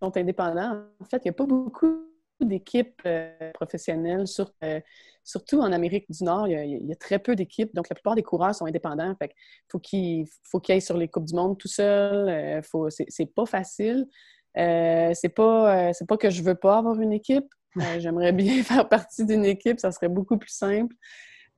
sont 0.00 0.16
indépendants. 0.16 0.84
En 1.00 1.04
fait, 1.04 1.18
il 1.18 1.26
n'y 1.26 1.30
a 1.30 1.34
pas 1.34 1.46
beaucoup 1.46 2.04
d'équipes 2.40 3.00
euh, 3.04 3.50
professionnelles, 3.52 4.24
euh, 4.62 4.80
surtout 5.24 5.60
en 5.60 5.72
Amérique 5.72 6.08
du 6.08 6.22
Nord. 6.22 6.46
Il 6.46 6.86
y 6.86 6.92
a, 6.92 6.96
très 6.96 7.18
peu 7.18 7.34
d'équipes. 7.34 7.74
Donc, 7.74 7.88
la 7.88 7.94
plupart 7.94 8.14
des 8.14 8.22
coureurs 8.22 8.54
sont 8.54 8.66
indépendants. 8.66 9.14
Fait 9.18 9.32
faut 9.68 9.80
qu'ils 9.80 10.26
faut 10.44 10.60
qu'ils 10.60 10.74
aillent 10.74 10.82
sur 10.82 10.96
les 10.96 11.08
Coupes 11.08 11.24
du 11.24 11.34
Monde 11.34 11.58
tout 11.58 11.68
seul. 11.68 12.62
faut, 12.62 12.88
c'est, 12.90 13.34
pas 13.34 13.46
facile. 13.46 14.06
c'est 14.54 15.34
pas, 15.34 15.92
pas 16.06 16.16
que 16.16 16.30
je 16.30 16.42
veux 16.42 16.54
pas 16.54 16.78
avoir 16.78 17.00
une 17.00 17.12
équipe. 17.12 17.52
j'aimerais 17.98 18.32
bien 18.32 18.62
faire 18.62 18.88
partie 18.88 19.26
d'une 19.26 19.44
équipe. 19.44 19.80
Ça 19.80 19.90
serait 19.90 20.08
beaucoup 20.08 20.38
plus 20.38 20.54
simple. 20.54 20.94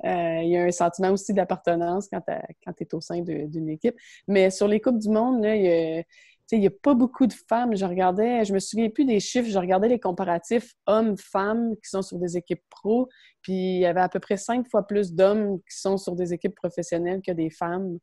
Euh, 0.04 0.40
il 0.42 0.48
y 0.48 0.56
a 0.56 0.64
un 0.64 0.70
sentiment 0.70 1.10
aussi 1.10 1.34
d'appartenance 1.34 2.08
quand 2.10 2.72
tu 2.76 2.82
es 2.82 2.94
au 2.94 3.00
sein 3.00 3.20
d'une 3.20 3.68
équipe. 3.68 3.96
Mais 4.28 4.50
sur 4.50 4.66
les 4.66 4.80
Coupes 4.80 4.98
du 4.98 5.10
Monde, 5.10 5.44
il 5.44 6.04
n'y 6.52 6.66
a, 6.66 6.70
pas 6.70 6.94
beaucoup 6.94 7.26
de 7.26 7.32
femmes. 7.32 7.76
Je 7.76 7.84
regardais, 7.84 8.44
je 8.44 8.52
me 8.52 8.58
souviens 8.58 8.88
plus 8.88 9.04
des 9.04 9.20
chiffres, 9.20 9.48
je 9.48 9.58
regardais 9.58 9.88
les 9.88 10.00
comparatifs 10.00 10.74
hommes-femmes 10.86 11.74
qui 11.76 11.90
sont 11.90 12.02
sur 12.02 12.18
des 12.18 12.36
équipes 12.36 12.62
pro, 12.70 13.08
puis 13.42 13.52
il 13.52 13.80
y 13.80 13.86
avait 13.86 14.00
à 14.00 14.08
peu 14.08 14.20
près 14.20 14.36
cinq 14.36 14.68
fois 14.68 14.86
plus 14.86 15.12
d'hommes 15.12 15.58
qui 15.58 15.78
sont 15.78 15.96
sur 15.96 16.16
des 16.16 16.32
équipes 16.32 16.54
professionnelles 16.54 17.20
que 17.24 17.32
des 17.32 17.50
femmes. 17.50 17.98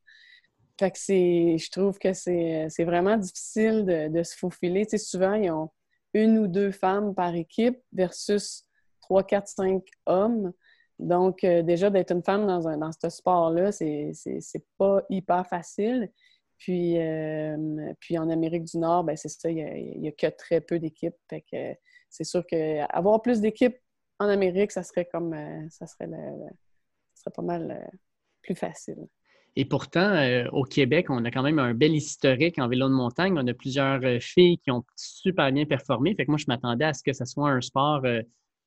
Je 0.80 1.72
trouve 1.72 1.98
que 1.98 2.14
c'est 2.14 2.84
vraiment 2.84 3.18
difficile 3.18 3.84
de, 3.86 4.24
se 4.24 4.38
faufiler. 4.38 4.86
souvent, 4.98 5.34
ils 5.34 5.50
ont 5.50 5.72
une 6.14 6.38
ou 6.38 6.48
deux 6.48 6.72
femmes 6.72 7.16
par 7.16 7.34
équipe 7.36 7.80
versus 7.92 8.66
trois, 9.02 9.24
quatre, 9.24 9.48
cinq 9.48 9.84
hommes. 10.06 10.54
Donc, 11.00 11.44
euh, 11.44 11.62
déjà, 11.62 11.90
d'être 11.90 12.12
une 12.12 12.24
femme 12.24 12.48
dans, 12.48 12.68
un, 12.68 12.78
dans 12.78 12.92
ce 12.92 13.10
sport-là, 13.10 13.72
c'est 13.72 14.14
pas 14.78 15.02
hyper 15.10 15.46
facile. 15.48 16.12
Puis, 16.58 16.98
euh, 16.98 17.94
puis 18.00 18.18
en 18.18 18.30
Amérique 18.30 18.64
du 18.64 18.80
Nord, 18.80 19.04
ben 19.04 19.16
c'est 19.16 19.30
ça, 19.30 19.50
il 19.50 20.00
n'y 20.00 20.08
a, 20.08 20.12
que 20.12 20.28
très 20.36 20.60
peu 20.60 20.80
d'équipes. 20.80 21.16
Que 21.30 21.76
c'est 22.10 22.24
sûr 22.24 22.44
qu'avoir 22.48 23.22
plus 23.22 23.42
d'équipes 23.42 23.78
en 24.18 24.28
Amérique, 24.28 24.72
ça 24.72 24.82
serait 24.82 25.06
comme 25.06 25.36
ça 25.70 25.86
serait, 25.86 26.10
ça 27.14 27.22
serait 27.22 27.34
pas 27.36 27.44
mal 27.44 27.92
plus 28.42 28.56
facile. 28.56 29.08
Et 29.56 29.66
pourtant, 29.66 30.14
euh, 30.14 30.48
au 30.52 30.64
Québec, 30.64 31.08
on 31.10 31.24
a 31.26 31.32
quand 31.32 31.44
même 31.44 31.60
un 31.60 31.76
bel 31.76 31.94
historique 31.94 32.58
en 32.58 32.68
vélo 32.68 32.88
de 32.90 32.94
montagne. 32.94 33.36
On 33.38 33.48
a 33.48 33.54
plusieurs 33.54 34.02
filles 34.22 34.58
qui 34.58 34.72
ont 34.72 34.84
super 34.96 35.52
bien 35.52 35.66
performé. 35.66 36.16
Fait 36.16 36.26
que 36.26 36.32
moi, 36.32 36.38
je 36.38 36.46
m'attendais 36.48 36.86
à 36.86 36.94
ce 36.94 37.04
que 37.04 37.14
ce 37.14 37.26
soit 37.26 37.50
un 37.50 37.62
sport 37.62 38.04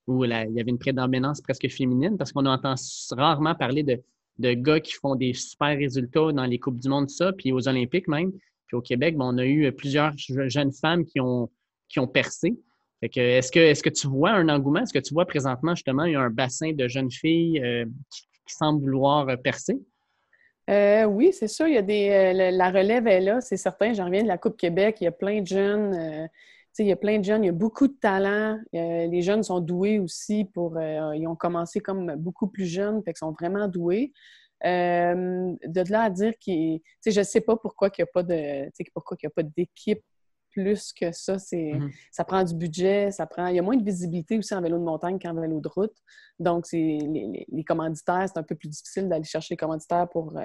où 0.06 0.24
il 0.24 0.30
y 0.30 0.60
avait 0.60 0.70
une 0.70 0.78
prédominance 0.78 1.40
presque 1.40 1.68
féminine, 1.68 2.16
parce 2.16 2.32
qu'on 2.32 2.46
entend 2.46 2.74
rarement 3.12 3.54
parler 3.54 3.82
de, 3.82 4.54
gars 4.54 4.80
qui 4.80 4.94
font 4.94 5.14
des 5.14 5.34
super 5.34 5.76
résultats 5.76 6.32
dans 6.32 6.46
les 6.46 6.58
Coupes 6.58 6.80
du 6.80 6.88
Monde, 6.88 7.10
ça, 7.10 7.32
puis 7.32 7.52
aux 7.52 7.68
Olympiques 7.68 8.08
même. 8.08 8.32
Puis 8.66 8.76
au 8.76 8.80
Québec, 8.80 9.16
on 9.18 9.36
a 9.38 9.44
eu 9.44 9.70
plusieurs 9.72 10.12
jeunes 10.16 10.72
femmes 10.72 11.04
qui 11.04 11.20
ont, 11.20 11.50
qui 11.90 11.98
ont 11.98 12.06
percé. 12.06 12.56
est-ce 13.02 13.52
que, 13.52 13.60
est 13.60 13.82
que 13.82 13.90
tu 13.90 14.06
vois 14.06 14.30
un 14.30 14.48
engouement? 14.48 14.80
Est-ce 14.80 14.92
que 14.92 14.98
tu 14.98 15.12
vois 15.12 15.26
présentement, 15.26 15.74
justement, 15.74 16.04
il 16.04 16.12
y 16.12 16.16
a 16.16 16.20
un 16.20 16.30
bassin 16.30 16.72
de 16.72 16.88
jeunes 16.88 17.10
filles 17.10 17.60
euh, 17.62 17.84
qui, 18.10 18.54
semblent 18.54 18.82
vouloir 18.82 19.28
euh, 19.28 19.36
percer? 19.36 19.78
Euh, 20.68 21.04
oui, 21.04 21.32
c'est 21.32 21.48
sûr. 21.48 21.66
Il 21.68 21.74
y 21.74 21.78
a 21.78 21.82
des, 21.82 22.50
la 22.52 22.70
relève 22.70 23.06
est 23.06 23.20
là, 23.20 23.40
c'est 23.40 23.56
certain. 23.56 23.92
J'en 23.92 24.06
reviens 24.06 24.22
de 24.22 24.28
la 24.28 24.38
Coupe 24.38 24.56
Québec. 24.56 24.98
Il 25.00 25.04
y 25.04 25.08
a 25.08 25.12
plein 25.12 25.40
de 25.40 25.46
jeunes 25.46 26.28
il 26.78 26.86
y 26.86 26.92
a 26.92 26.96
plein 26.96 27.18
de 27.18 27.24
jeunes, 27.24 27.44
il 27.44 27.48
y 27.48 27.50
a 27.50 27.52
beaucoup 27.52 27.88
de 27.88 27.96
talent. 28.00 28.58
les 28.72 29.22
jeunes 29.22 29.42
sont 29.42 29.60
doués 29.60 29.98
aussi 29.98 30.44
pour. 30.44 30.76
Euh, 30.76 31.14
ils 31.16 31.26
ont 31.26 31.36
commencé 31.36 31.80
comme 31.80 32.14
beaucoup 32.16 32.46
plus 32.48 32.66
jeunes, 32.66 33.02
fait 33.02 33.12
qu'ils 33.12 33.18
sont 33.18 33.32
vraiment 33.32 33.68
doués. 33.68 34.12
Euh, 34.64 35.54
de 35.66 35.90
là 35.90 36.02
à 36.02 36.10
dire 36.10 36.32
qu'il. 36.38 36.80
Je 37.04 37.18
ne 37.18 37.24
sais 37.24 37.40
pas 37.40 37.56
pourquoi 37.56 37.88
il 37.88 38.00
n'y 38.00 38.04
a 38.04 38.06
pas 38.12 38.22
de. 38.22 38.70
Pourquoi 38.94 39.16
il 39.22 39.26
a 39.26 39.30
pas 39.30 39.42
d'équipe 39.42 40.02
plus 40.50 40.92
que 40.92 41.12
ça. 41.12 41.38
C'est, 41.38 41.56
mm-hmm. 41.56 41.92
Ça 42.10 42.24
prend 42.24 42.42
du 42.42 42.54
budget, 42.54 43.10
ça 43.10 43.26
prend. 43.26 43.46
Il 43.46 43.56
y 43.56 43.58
a 43.58 43.62
moins 43.62 43.76
de 43.76 43.84
visibilité 43.84 44.36
aussi 44.36 44.54
en 44.54 44.60
vélo 44.60 44.78
de 44.78 44.84
montagne 44.84 45.18
qu'en 45.18 45.34
vélo 45.34 45.60
de 45.60 45.68
route. 45.68 45.94
Donc, 46.38 46.66
c'est 46.66 46.76
les, 46.76 47.46
les, 47.48 47.64
commanditaires, 47.64 48.26
c'est 48.26 48.38
un 48.38 48.42
peu 48.42 48.56
plus 48.56 48.68
difficile 48.68 49.08
d'aller 49.08 49.24
chercher 49.24 49.54
les 49.54 49.58
commanditaires 49.58 50.08
pour, 50.08 50.36
euh, 50.36 50.44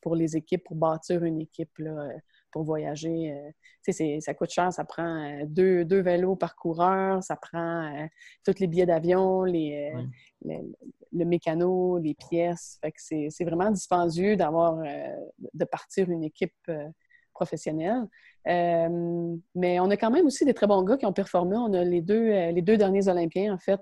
pour 0.00 0.16
les 0.16 0.34
équipes, 0.36 0.64
pour 0.64 0.76
bâtir 0.76 1.22
une 1.24 1.42
équipe. 1.42 1.76
Là 1.78 2.08
pour 2.54 2.62
voyager. 2.62 3.32
Euh, 3.32 4.20
ça 4.20 4.32
coûte 4.32 4.50
cher, 4.50 4.72
ça 4.72 4.84
prend 4.84 5.02
euh, 5.02 5.42
deux, 5.44 5.84
deux, 5.84 6.00
vélos 6.00 6.36
par 6.36 6.54
coureur, 6.54 7.20
ça 7.20 7.34
prend 7.34 7.92
euh, 7.92 8.06
tous 8.44 8.60
les 8.60 8.68
billets 8.68 8.86
d'avion, 8.86 9.42
les, 9.42 9.92
le 10.44 11.24
mécano, 11.24 11.98
les 11.98 12.14
pièces. 12.14 12.80
c'est 12.96 13.44
vraiment 13.44 13.72
dispendieux 13.72 14.36
d'avoir 14.36 14.76
de 15.52 15.64
partir 15.64 16.08
une 16.10 16.22
équipe 16.22 16.70
professionnelle. 17.32 18.04
mais 18.46 19.80
on 19.80 19.90
a 19.90 19.96
quand 19.96 20.12
même 20.12 20.26
aussi 20.26 20.44
des 20.44 20.54
très 20.54 20.68
bons 20.68 20.82
gars 20.84 20.96
qui 20.96 21.06
ont 21.06 21.12
performé. 21.12 21.56
On 21.56 21.72
a 21.72 21.82
les 21.82 22.02
deux, 22.02 22.28
les 22.50 22.62
deux 22.62 22.76
derniers 22.76 23.08
Olympiens, 23.08 23.54
en 23.54 23.58
fait, 23.58 23.80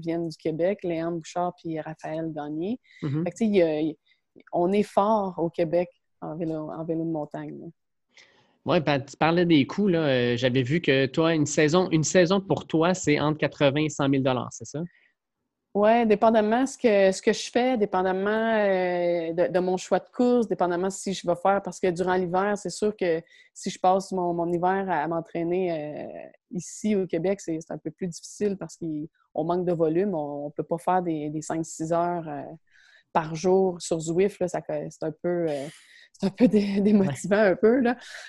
viennent 0.00 0.28
du 0.28 0.36
Québec, 0.38 0.82
Léon 0.82 1.12
Bouchard 1.12 1.54
et 1.66 1.80
Raphaël 1.80 2.32
Gagné. 2.32 2.80
Mm-hmm. 3.02 3.96
on 4.52 4.72
est 4.72 4.82
fort 4.82 5.34
au 5.38 5.50
Québec 5.50 5.90
en 6.20 6.36
vélo, 6.36 6.70
en 6.70 6.84
vélo 6.84 7.04
de 7.04 7.10
montagne. 7.10 7.70
Oui, 8.68 8.80
ben, 8.80 9.00
tu 9.00 9.16
parlais 9.16 9.46
des 9.46 9.66
coûts. 9.66 9.88
Euh, 9.88 10.36
j'avais 10.36 10.62
vu 10.62 10.82
que 10.82 11.06
toi, 11.06 11.32
une 11.32 11.46
saison, 11.46 11.88
une 11.90 12.04
saison 12.04 12.38
pour 12.38 12.66
toi, 12.66 12.92
c'est 12.92 13.18
entre 13.18 13.38
80 13.38 13.84
et 13.84 13.88
100 13.88 14.10
000 14.10 14.22
c'est 14.50 14.66
ça? 14.66 14.80
Oui, 15.74 16.06
dépendamment 16.06 16.66
ce 16.66 16.76
que, 16.76 17.10
ce 17.10 17.22
que 17.22 17.32
je 17.32 17.50
fais, 17.50 17.78
dépendamment 17.78 18.28
euh, 18.28 19.48
de, 19.48 19.58
mon 19.58 19.78
choix 19.78 20.00
de 20.00 20.08
course, 20.14 20.48
dépendamment 20.48 20.90
si 20.90 21.14
je 21.14 21.26
vais 21.26 21.36
faire, 21.36 21.62
parce 21.62 21.80
que 21.80 21.86
durant 21.90 22.12
l'hiver, 22.14 22.58
c'est 22.58 22.68
sûr 22.68 22.94
que 22.94 23.22
si 23.54 23.70
je 23.70 23.78
passe 23.78 24.12
mon, 24.12 24.52
hiver 24.52 24.84
à, 24.90 25.08
m'entraîner 25.08 25.72
euh, 25.72 26.28
ici 26.50 26.94
au 26.94 27.06
Québec, 27.06 27.40
c'est 27.40 27.58
un 27.70 27.78
peu 27.78 27.90
plus 27.90 28.08
difficile 28.08 28.58
parce 28.58 28.76
qu'on 28.76 29.44
manque 29.44 29.64
de 29.64 29.72
volume. 29.72 30.14
On 30.14 30.48
ne 30.48 30.52
peut 30.52 30.62
pas 30.62 30.76
faire 30.76 31.02
des, 31.02 31.30
des 31.30 31.40
5-6 31.40 31.94
heures 31.94 32.44
par 33.12 33.34
jour 33.34 33.80
sur 33.80 34.00
Zwift. 34.00 34.42
C'est 34.46 35.02
un 35.02 35.12
peu 35.22 35.46
c'est 36.18 36.26
un 36.26 36.30
peu 36.30 36.48
démotivant 36.80 37.36
un 37.36 37.56
peu. 37.56 37.82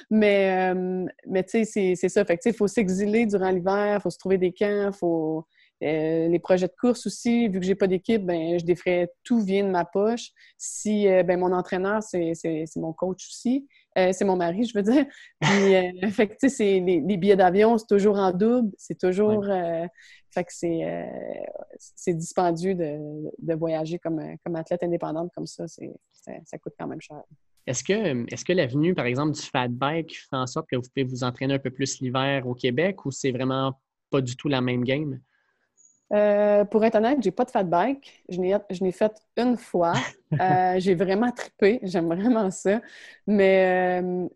Mais, 0.10 0.72
euh, 0.74 1.06
mais 1.28 1.44
tu 1.44 1.66
sais, 1.66 1.96
c'est 1.96 2.10
ça. 2.10 2.26
Fait 2.26 2.40
il 2.46 2.54
faut 2.54 2.68
s'exiler 2.68 3.26
durant 3.26 3.50
l'hiver, 3.50 3.98
il 4.00 4.02
faut 4.02 4.10
se 4.10 4.18
trouver 4.18 4.38
des 4.38 4.52
camps, 4.52 4.92
faut... 4.92 5.46
Euh, 5.82 6.28
les 6.28 6.40
projets 6.40 6.68
de 6.68 6.74
course 6.78 7.08
aussi, 7.08 7.48
vu 7.48 7.62
que 7.62 7.66
j'ai 7.66 7.74
pas 7.74 7.88
d'équipe, 7.88 8.26
ben 8.26 8.60
je 8.60 8.66
défrais 8.66 9.10
tout 9.24 9.40
vient 9.40 9.64
de 9.64 9.70
ma 9.70 9.86
poche. 9.86 10.32
Si 10.58 11.08
euh, 11.08 11.24
ben 11.24 11.40
mon 11.40 11.54
entraîneur, 11.54 12.04
c'est 12.04 12.66
mon 12.76 12.92
coach 12.92 13.26
aussi. 13.30 13.66
C'est 14.14 14.26
mon 14.26 14.36
mari, 14.36 14.66
je 14.66 14.78
veux 14.78 14.84
dire. 14.84 15.06
Puis, 15.40 15.50
fait 16.12 16.28
que, 16.28 16.36
tu 16.40 16.50
sais, 16.50 16.80
les, 16.80 17.00
les, 17.00 17.18
billets 17.18 17.36
d'avion, 17.36 17.78
c'est 17.78 17.88
toujours 17.88 18.18
en 18.18 18.32
double. 18.32 18.72
C'est 18.78 19.00
toujours... 19.00 19.46
fait 20.32 20.44
que 20.44 20.52
c'est 20.52 22.14
dispendieux 22.14 22.76
de, 22.76 22.98
de, 23.40 23.54
voyager 23.56 24.00
comme, 24.00 24.22
comme 24.44 24.56
athlète 24.56 24.84
indépendante 24.84 25.32
comme 25.36 25.48
ça. 25.48 25.68
Ça, 25.68 25.84
ça 26.46 26.58
coûte 26.58 26.74
quand 26.78 26.88
même 26.88 27.02
cher. 27.02 27.24
Est-ce 27.70 27.84
que, 27.84 27.94
est 28.34 28.44
que 28.44 28.54
l'avenue, 28.54 28.96
par 28.96 29.06
exemple, 29.06 29.34
du 29.34 29.42
fat 29.42 29.68
bike 29.68 30.18
fait 30.18 30.36
en 30.36 30.48
sorte 30.48 30.68
que 30.68 30.76
vous 30.76 30.82
pouvez 30.82 31.04
vous 31.04 31.24
entraîner 31.24 31.54
un 31.54 31.60
peu 31.60 31.70
plus 31.70 32.00
l'hiver 32.00 32.48
au 32.48 32.56
Québec 32.56 33.06
ou 33.06 33.12
c'est 33.12 33.32
vraiment 33.32 33.80
pas 34.10 34.22
du 34.22 34.36
tout 34.36 34.48
la 34.48 34.60
même 34.60 34.84
game? 34.84 35.20
Euh, 36.12 36.66
pour 36.66 36.84
être 36.84 36.96
honnête, 36.96 37.20
j'ai 37.22 37.30
pas 37.30 37.46
de 37.46 37.52
fat 37.52 37.64
bike. 37.64 38.24
Je 38.30 38.40
n'ai 38.40 38.92
fait 38.92 39.12
une 39.38 39.56
fois. 39.56 39.94
Euh, 40.42 40.80
j'ai 40.80 40.96
vraiment 40.96 41.32
trippé. 41.32 41.80
J'aime 41.84 42.08
vraiment 42.08 42.52
ça. 42.52 42.82
Mais, 43.28 44.02
euh, 44.02 44.28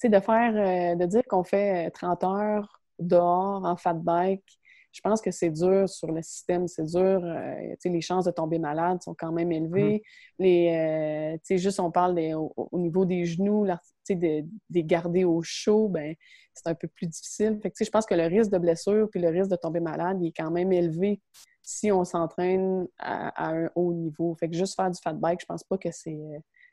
tu 0.00 0.08
de 0.08 0.20
faire, 0.20 0.96
de 0.96 1.06
dire 1.06 1.22
qu'on 1.28 1.44
fait 1.44 1.90
30 1.92 2.24
heures 2.24 2.80
dehors 2.98 3.64
en 3.64 3.76
fat 3.76 3.94
bike, 3.94 4.59
je 4.92 5.00
pense 5.02 5.20
que 5.20 5.30
c'est 5.30 5.50
dur 5.50 5.88
sur 5.88 6.10
le 6.10 6.22
système, 6.22 6.66
c'est 6.66 6.84
dur. 6.84 7.20
Euh, 7.24 7.74
les 7.84 8.00
chances 8.00 8.24
de 8.24 8.30
tomber 8.30 8.58
malade 8.58 9.00
sont 9.02 9.14
quand 9.14 9.32
même 9.32 9.52
élevées. 9.52 10.02
Mm. 10.38 10.42
Les, 10.42 11.38
euh, 11.48 11.56
juste 11.58 11.78
on 11.78 11.90
parle 11.90 12.18
au, 12.34 12.78
niveau 12.78 13.04
des 13.04 13.24
genoux, 13.24 13.66
de, 13.66 14.44
les 14.70 14.84
garder 14.84 15.24
au 15.24 15.42
chaud, 15.42 15.88
ben, 15.88 16.14
c'est 16.54 16.68
un 16.68 16.74
peu 16.74 16.88
plus 16.88 17.06
difficile. 17.06 17.58
Fait 17.62 17.72
je 17.78 17.90
pense 17.90 18.06
que 18.06 18.14
le 18.14 18.26
risque 18.26 18.50
de 18.50 18.58
blessure 18.58 19.08
puis 19.10 19.20
le 19.20 19.28
risque 19.28 19.50
de 19.50 19.56
tomber 19.56 19.80
malade 19.80 20.18
il 20.20 20.28
est 20.28 20.36
quand 20.36 20.50
même 20.50 20.72
élevé 20.72 21.20
si 21.62 21.92
on 21.92 22.04
s'entraîne 22.04 22.88
à, 22.98 23.52
un 23.52 23.70
haut 23.76 23.92
niveau. 23.92 24.34
Fait 24.34 24.48
que 24.48 24.56
juste 24.56 24.74
faire 24.74 24.90
du 24.90 24.98
fat 25.00 25.12
bike, 25.12 25.40
je 25.40 25.46
pense 25.46 25.62
pas 25.62 25.78
que 25.78 25.90
c'est 25.92 26.18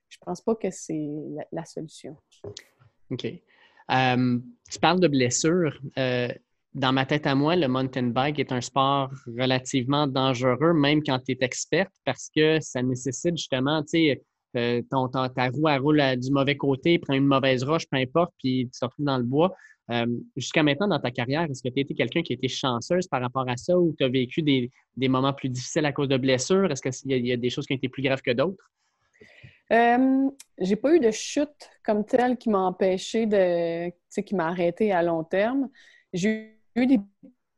je 0.10 0.18
pense 0.22 0.42
pas 0.42 0.56
que 0.56 0.72
c'est 0.72 1.08
la, 1.52 1.66
solution. 1.66 2.16
OK. 3.12 3.26
Euh, 3.26 4.40
tu 4.70 4.80
parles 4.80 5.02
de 5.02 5.08
blessure 5.08 5.80
dans 6.78 6.94
ma 6.94 7.08
tête 7.08 7.26
à 7.26 7.34
moi, 7.34 7.56
le 7.56 7.68
mountain 7.68 8.04
bike 8.04 8.38
est 8.38 8.52
un 8.52 8.62
sport 8.62 9.10
relativement 9.26 10.06
dangereux, 10.06 10.74
même 10.74 11.02
quand 11.04 11.18
tu 11.18 11.32
es 11.32 11.38
experte, 11.42 11.92
parce 12.06 12.30
que 12.34 12.60
ça 12.60 12.84
nécessite 12.84 13.36
justement, 13.36 13.82
tu 13.82 13.90
sais, 13.90 14.24
euh, 14.56 14.84
ta 14.92 15.50
roue 15.50 15.68
elle 15.68 15.82
roule 15.82 16.02
du 16.18 16.32
mauvais 16.32 16.56
côté, 16.56 17.00
prend 17.00 17.16
une 17.16 17.26
mauvaise 17.26 17.64
roche, 17.64 17.88
peu 17.90 17.98
importe, 17.98 18.32
puis 18.38 18.70
tu 18.72 18.86
retrouves 18.86 19.06
dans 19.06 19.18
le 19.18 19.24
bois. 19.24 19.56
Euh, 19.90 20.06
jusqu'à 20.36 20.62
maintenant, 20.62 20.88
dans 20.88 21.00
ta 21.00 21.10
carrière, 21.10 21.44
est-ce 21.50 21.64
que 21.64 21.70
tu 21.70 21.80
as 21.80 21.82
été 21.82 21.96
quelqu'un 21.96 22.22
qui 22.22 22.34
a 22.34 22.36
été 22.36 22.48
chanceuse 22.48 23.08
par 23.08 23.22
rapport 23.22 23.50
à 23.50 23.58
ça 23.58 23.78
ou 23.78 23.96
tu 23.98 24.04
as 24.04 24.10
vécu 24.10 24.44
des, 24.44 24.70
moments 25.08 25.34
plus 25.34 25.50
difficiles 25.50 25.86
à 25.86 25.92
cause 25.92 26.10
de 26.10 26.18
blessures? 26.18 26.72
Est-ce 26.72 27.02
qu'il 27.02 27.26
y, 27.26 27.32
a 27.32 27.38
des 27.38 27.50
choses 27.50 27.66
qui 27.66 27.74
ont 27.74 27.78
été 27.78 27.90
plus 27.90 28.04
graves 28.04 28.22
que 28.22 28.32
d'autres? 28.32 28.72
Euh, 29.74 30.30
j'ai 30.60 30.76
pas 30.76 30.94
eu 30.94 31.00
de 31.00 31.10
chute 31.10 31.72
comme 31.84 32.06
telle 32.06 32.38
qui 32.38 32.50
m'a 32.50 32.60
empêché 32.60 33.26
de, 33.26 33.90
qui 34.22 34.36
m'a 34.36 34.50
arrêté 34.50 34.92
à 34.92 35.02
long 35.02 35.24
terme. 35.24 35.70
J'ai 36.14 36.57
des 36.86 37.00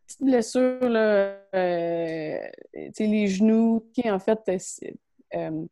petites 0.10 0.24
blessures, 0.24 0.90
là, 0.90 1.38
euh, 1.56 2.40
les 3.00 3.28
genoux, 3.28 3.86
qui 3.94 4.10
en 4.10 4.20
fait, 4.20 4.40
euh, 4.48 4.58
euh, 5.36 5.66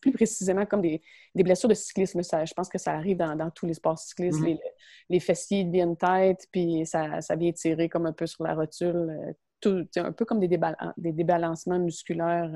plus 0.00 0.12
précisément 0.12 0.66
comme 0.66 0.82
des, 0.82 1.00
blessures 1.34 1.68
de 1.68 1.74
cyclisme. 1.74 2.22
Ça, 2.22 2.44
je 2.44 2.52
pense 2.54 2.68
que 2.68 2.78
ça 2.78 2.92
arrive 2.92 3.16
dans, 3.16 3.50
tous 3.50 3.66
les 3.66 3.74
sports 3.74 3.98
cyclistes. 3.98 4.40
Mm-hmm. 4.40 4.58
les, 5.08 5.20
fessiers 5.20 5.64
deviennent 5.64 5.96
tête, 5.96 6.46
puis 6.52 6.84
ça, 6.86 7.20
ça, 7.20 7.34
vient 7.34 7.52
tirer 7.52 7.88
comme 7.88 8.06
un 8.06 8.12
peu 8.12 8.26
sur 8.26 8.44
la 8.44 8.54
rotule. 8.54 9.34
Tout, 9.60 9.86
un 9.96 10.12
peu 10.12 10.26
comme 10.26 10.40
des, 10.40 10.58
des 10.98 11.12
débalancements 11.12 11.78
musculaires 11.78 12.50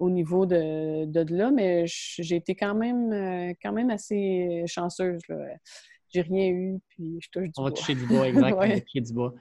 au 0.00 0.10
niveau 0.10 0.46
de, 0.46 1.04
de, 1.04 1.32
là, 1.32 1.52
mais 1.52 1.84
j'ai 1.86 2.34
été 2.34 2.56
quand 2.56 2.74
même, 2.74 3.54
quand 3.62 3.72
même 3.72 3.90
assez 3.90 4.64
chanceuse. 4.66 5.22
J'ai 6.14 6.22
rien 6.22 6.48
eu, 6.48 6.78
puis 6.90 7.18
je 7.20 7.28
touche 7.28 7.46
du 7.46 7.52
On 7.56 7.64
va 7.64 7.72
toucher 7.72 7.96
du 7.96 8.06
bois, 8.06 8.28
exact. 8.28 8.54
On 8.56 8.60
va 8.60 9.00
du 9.00 9.12
bois. 9.12 9.34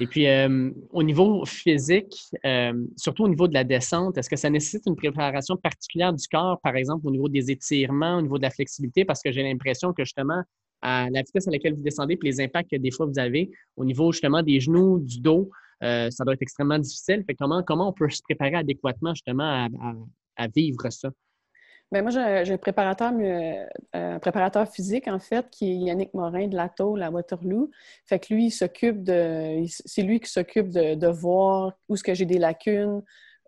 Et 0.00 0.06
puis, 0.06 0.26
euh, 0.26 0.70
au 0.90 1.02
niveau 1.02 1.44
physique, 1.44 2.16
euh, 2.46 2.72
surtout 2.96 3.24
au 3.24 3.28
niveau 3.28 3.46
de 3.46 3.52
la 3.52 3.64
descente, 3.64 4.16
est-ce 4.16 4.30
que 4.30 4.36
ça 4.36 4.48
nécessite 4.48 4.86
une 4.86 4.96
préparation 4.96 5.56
particulière 5.58 6.14
du 6.14 6.26
corps, 6.28 6.58
par 6.62 6.76
exemple, 6.76 7.06
au 7.06 7.10
niveau 7.10 7.28
des 7.28 7.50
étirements, 7.50 8.16
au 8.16 8.22
niveau 8.22 8.38
de 8.38 8.42
la 8.42 8.50
flexibilité? 8.50 9.04
Parce 9.04 9.20
que 9.22 9.30
j'ai 9.30 9.42
l'impression 9.42 9.92
que 9.92 10.04
justement, 10.04 10.42
à 10.80 11.10
la 11.10 11.20
vitesse 11.20 11.46
à 11.46 11.50
laquelle 11.50 11.74
vous 11.74 11.82
descendez, 11.82 12.16
puis 12.16 12.30
les 12.30 12.40
impacts 12.40 12.70
que 12.70 12.76
des 12.76 12.90
fois 12.90 13.04
vous 13.04 13.18
avez 13.18 13.50
au 13.76 13.84
niveau 13.84 14.10
justement 14.12 14.42
des 14.42 14.60
genoux, 14.60 15.00
du 15.00 15.20
dos, 15.20 15.50
euh, 15.82 16.10
ça 16.10 16.24
doit 16.24 16.32
être 16.34 16.42
extrêmement 16.42 16.78
difficile. 16.78 17.22
Fait 17.26 17.34
comment, 17.34 17.62
comment 17.62 17.90
on 17.90 17.92
peut 17.92 18.08
se 18.08 18.22
préparer 18.22 18.54
adéquatement 18.54 19.12
justement 19.14 19.68
à 20.36 20.48
vivre 20.48 20.88
ça? 20.90 21.10
Bien, 21.90 22.02
moi, 22.02 22.10
j'ai 22.10 22.52
un 22.52 22.58
préparateur, 22.58 23.12
euh, 23.18 23.66
un 23.94 24.18
préparateur 24.18 24.68
physique, 24.68 25.08
en 25.08 25.18
fait, 25.18 25.48
qui 25.50 25.72
est 25.72 25.76
Yannick 25.76 26.12
Morin 26.12 26.46
de 26.46 26.54
l'Ato, 26.54 26.96
la 26.96 27.10
Waterloo. 27.10 27.70
Fait 28.04 28.18
que 28.18 28.34
lui, 28.34 28.46
il 28.46 28.50
s'occupe. 28.50 29.06
C'est 29.06 30.02
lui 30.02 30.20
qui 30.20 30.30
s'occupe 30.30 30.68
de, 30.68 31.06
voir 31.08 31.72
où 31.88 31.94
est-ce 31.94 32.04
que 32.04 32.12
j'ai 32.12 32.26
des 32.26 32.38
lacunes, 32.38 33.02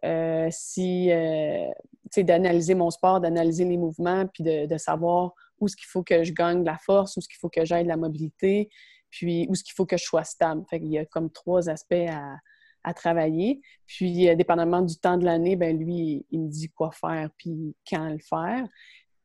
euh, 0.04 0.48
si. 0.50 1.10
Euh, 1.12 1.68
d'analyser 2.16 2.74
mon 2.74 2.90
sport, 2.90 3.20
d'analyser 3.20 3.64
les 3.64 3.76
mouvements, 3.76 4.26
puis 4.26 4.42
de, 4.42 4.78
savoir 4.78 5.34
où 5.60 5.66
est-ce 5.66 5.76
qu'il 5.76 5.86
faut 5.86 6.02
que 6.02 6.24
je 6.24 6.32
gagne 6.32 6.60
de 6.62 6.66
la 6.66 6.78
force, 6.78 7.16
où 7.16 7.20
est-ce 7.20 7.28
qu'il 7.28 7.38
faut 7.38 7.50
que 7.50 7.64
j'aille 7.64 7.84
de 7.84 7.88
la 7.88 7.96
mobilité, 7.96 8.70
puis 9.10 9.46
où 9.48 9.52
est-ce 9.52 9.62
qu'il 9.62 9.74
faut 9.74 9.86
que 9.86 9.96
je 9.96 10.04
sois 10.04 10.24
stable. 10.24 10.64
Fait 10.68 10.80
qu'il 10.80 10.88
y 10.88 10.98
a 10.98 11.04
comme 11.04 11.30
trois 11.30 11.68
aspects 11.68 11.94
à, 12.08 12.36
à 12.84 12.94
travailler. 12.94 13.60
Puis, 13.86 14.28
euh, 14.28 14.34
dépendamment 14.34 14.82
du 14.82 14.96
temps 14.96 15.16
de 15.16 15.24
l'année, 15.24 15.56
ben 15.56 15.78
lui, 15.78 16.24
il 16.30 16.40
me 16.40 16.48
dit 16.48 16.68
quoi 16.70 16.90
faire 16.92 17.28
puis 17.36 17.74
quand 17.88 18.08
le 18.08 18.18
faire. 18.18 18.66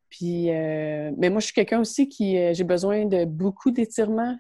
Puis, 0.10 0.52
euh, 0.52 1.12
mais 1.18 1.30
moi, 1.30 1.40
je 1.40 1.46
suis 1.46 1.54
quelqu'un 1.54 1.80
aussi 1.80 2.08
qui 2.08 2.38
j'ai 2.54 2.64
besoin 2.64 3.06
de 3.06 3.26
beaucoup 3.26 3.72
d'étirements. 3.72 4.38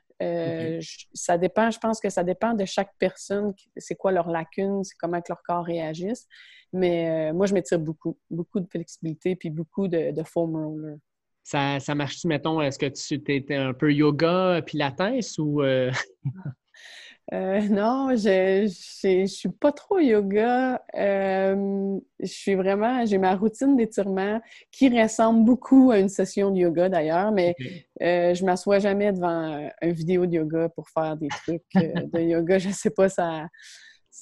Ça 1.13 1.38
dépend, 1.38 1.69
je 1.72 1.79
pense 1.79 2.00
que 2.00 2.10
ça 2.10 2.24
dépend 2.24 2.53
de 2.53 2.63
chaque 2.63 2.91
personne, 2.98 3.53
c'est 3.75 3.95
quoi 3.95 4.12
leur 4.12 4.29
lacune, 4.29 4.84
c'est 4.84 4.95
comment 4.98 5.19
que 5.19 5.27
leur 5.29 5.43
corps 5.43 5.65
réagisse. 5.65 6.27
Mais 6.72 7.34
moi, 7.34 7.45
je 7.45 7.53
m'étire 7.53 7.79
beaucoup, 7.79 8.17
beaucoup 8.29 8.62
de 8.62 8.67
flexibilité 8.67 9.36
puis 9.36 9.50
beaucoup 9.50 9.88
de, 9.88 10.12
de 10.12 10.24
foam 10.24 10.55
roller. 10.55 10.98
Ça, 11.43 11.79
ça 11.79 11.93
marche-tu, 11.93 12.27
mettons, 12.27 12.62
est-ce 12.62 12.79
que 12.79 12.86
tu 12.86 13.15
étais 13.31 13.55
un 13.55 13.74
peu 13.74 13.93
yoga, 13.93 14.62
pilates 14.65 15.38
ou... 15.39 15.62
Euh? 17.34 17.36
Euh, 17.36 17.60
non, 17.70 18.15
je 18.15 18.63
ne 18.63 19.25
suis 19.25 19.50
pas 19.50 19.72
trop 19.72 20.00
yoga. 20.00 20.82
Euh, 20.96 21.98
je 22.20 22.25
suis 22.27 22.55
vraiment, 22.55 23.05
j'ai 23.05 23.17
ma 23.17 23.36
routine 23.36 23.75
d'étirement 23.75 24.41
qui 24.72 24.89
ressemble 25.01 25.44
beaucoup 25.46 25.91
à 25.91 26.00
une 26.00 26.10
session 26.10 26.51
de 26.51 26.58
yoga 26.58 26.89
d'ailleurs, 26.89 27.32
mais 27.32 27.55
je 28.00 28.41
ne 28.41 28.46
m'assois 28.46 28.79
jamais 28.79 29.12
devant 29.12 29.70
une 29.82 29.91
vidéo 29.94 30.25
de 30.25 30.36
yoga 30.36 30.70
pour 30.70 30.89
faire 30.89 31.17
des 31.17 31.29
trucs 31.29 31.63
de 31.75 32.20
yoga. 32.20 32.60
Je 32.60 32.70
ne 32.70 32.74
sais 32.74 32.89
pas, 32.89 33.10
ça, 33.10 33.48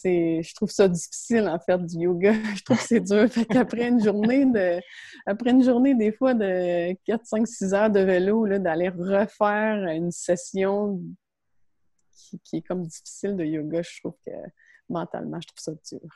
je 0.06 0.56
trouve 0.56 0.72
ça 0.72 0.88
difficile 0.88 1.48
en 1.48 1.60
fait 1.60 1.86
du 1.86 2.00
yoga. 2.00 2.34
je 2.56 2.64
trouve 2.64 2.78
que 2.78 2.84
c'est 2.84 3.00
dur. 3.00 3.28
Fait 3.30 3.46
qu'après 3.46 3.88
une 3.90 4.04
journée 4.04 4.46
de 4.46 4.80
après 5.26 5.52
une 5.52 5.64
journée 5.64 5.96
des 5.96 6.12
fois 6.12 6.34
de 6.34 6.94
4 7.06 7.26
5 7.26 7.48
6 7.48 7.74
heures 7.74 7.90
de 7.90 8.00
vélo 8.00 8.48
d'aller 8.60 8.90
refaire 8.90 9.88
une 9.88 10.12
session 10.12 11.00
qui, 12.44 12.58
est 12.58 12.62
comme 12.62 12.86
difficile 12.86 13.36
de 13.36 13.44
yoga, 13.44 13.82
je 13.82 14.00
trouve 14.00 14.16
que 14.26 14.32
mentalement, 14.90 15.40
je 15.42 15.48
trouve 15.48 15.60
ça 15.60 15.72
dur. 15.90 16.10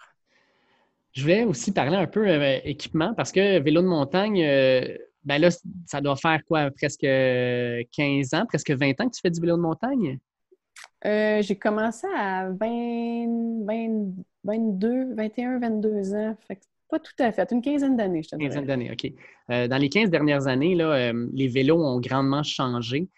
Je 1.14 1.22
voulais 1.22 1.44
aussi 1.44 1.72
parler 1.72 1.98
un 1.98 2.08
peu 2.08 2.28
euh, 2.28 2.60
équipement 2.64 3.14
parce 3.16 3.32
que 3.32 3.60
vélo 3.60 3.82
de 3.82 3.88
montagne, 3.88 4.44
euh, 4.44 4.98
ben 5.24 5.40
là, 5.40 5.50
ça 5.86 6.00
doit 6.00 6.16
faire 6.16 6.44
quoi, 6.46 6.70
presque 6.72 7.02
15 7.02 8.34
ans, 8.34 8.46
presque 8.46 8.72
20 8.72 9.02
ans 9.02 9.10
que 9.10 9.16
tu 9.16 9.22
fais 9.22 9.32
du 9.32 9.42
vélo 9.42 9.58
de 9.58 9.62
montagne? 9.62 10.20
Euh, 11.06 11.42
j'ai 11.42 11.56
commencé 11.56 12.08
à 12.16 12.50
20, 12.50 13.66
22, 14.44 15.16
21, 15.16 15.60
22 15.60 16.16
ans. 16.16 16.36
Fait 16.48 16.60
pas 16.90 17.00
tout 17.00 17.12
à 17.20 17.32
fait, 17.34 17.52
une 17.52 17.62
quinzaine 17.62 17.98
d'années, 17.98 18.24
je 18.24 18.30
te 18.30 18.36
Une 18.36 18.48
quinzaine 18.48 18.66
d'années, 18.66 18.92
OK. 18.92 19.12
Euh, 19.52 19.68
dans 19.68 19.78
les 19.78 19.90
15 19.90 20.10
dernières 20.10 20.48
années, 20.48 20.74
là, 20.74 20.94
euh, 20.94 21.28
les 21.34 21.50
vélos 21.50 21.84
ont 21.84 22.00
grandement 22.00 22.44
changé. 22.44 23.10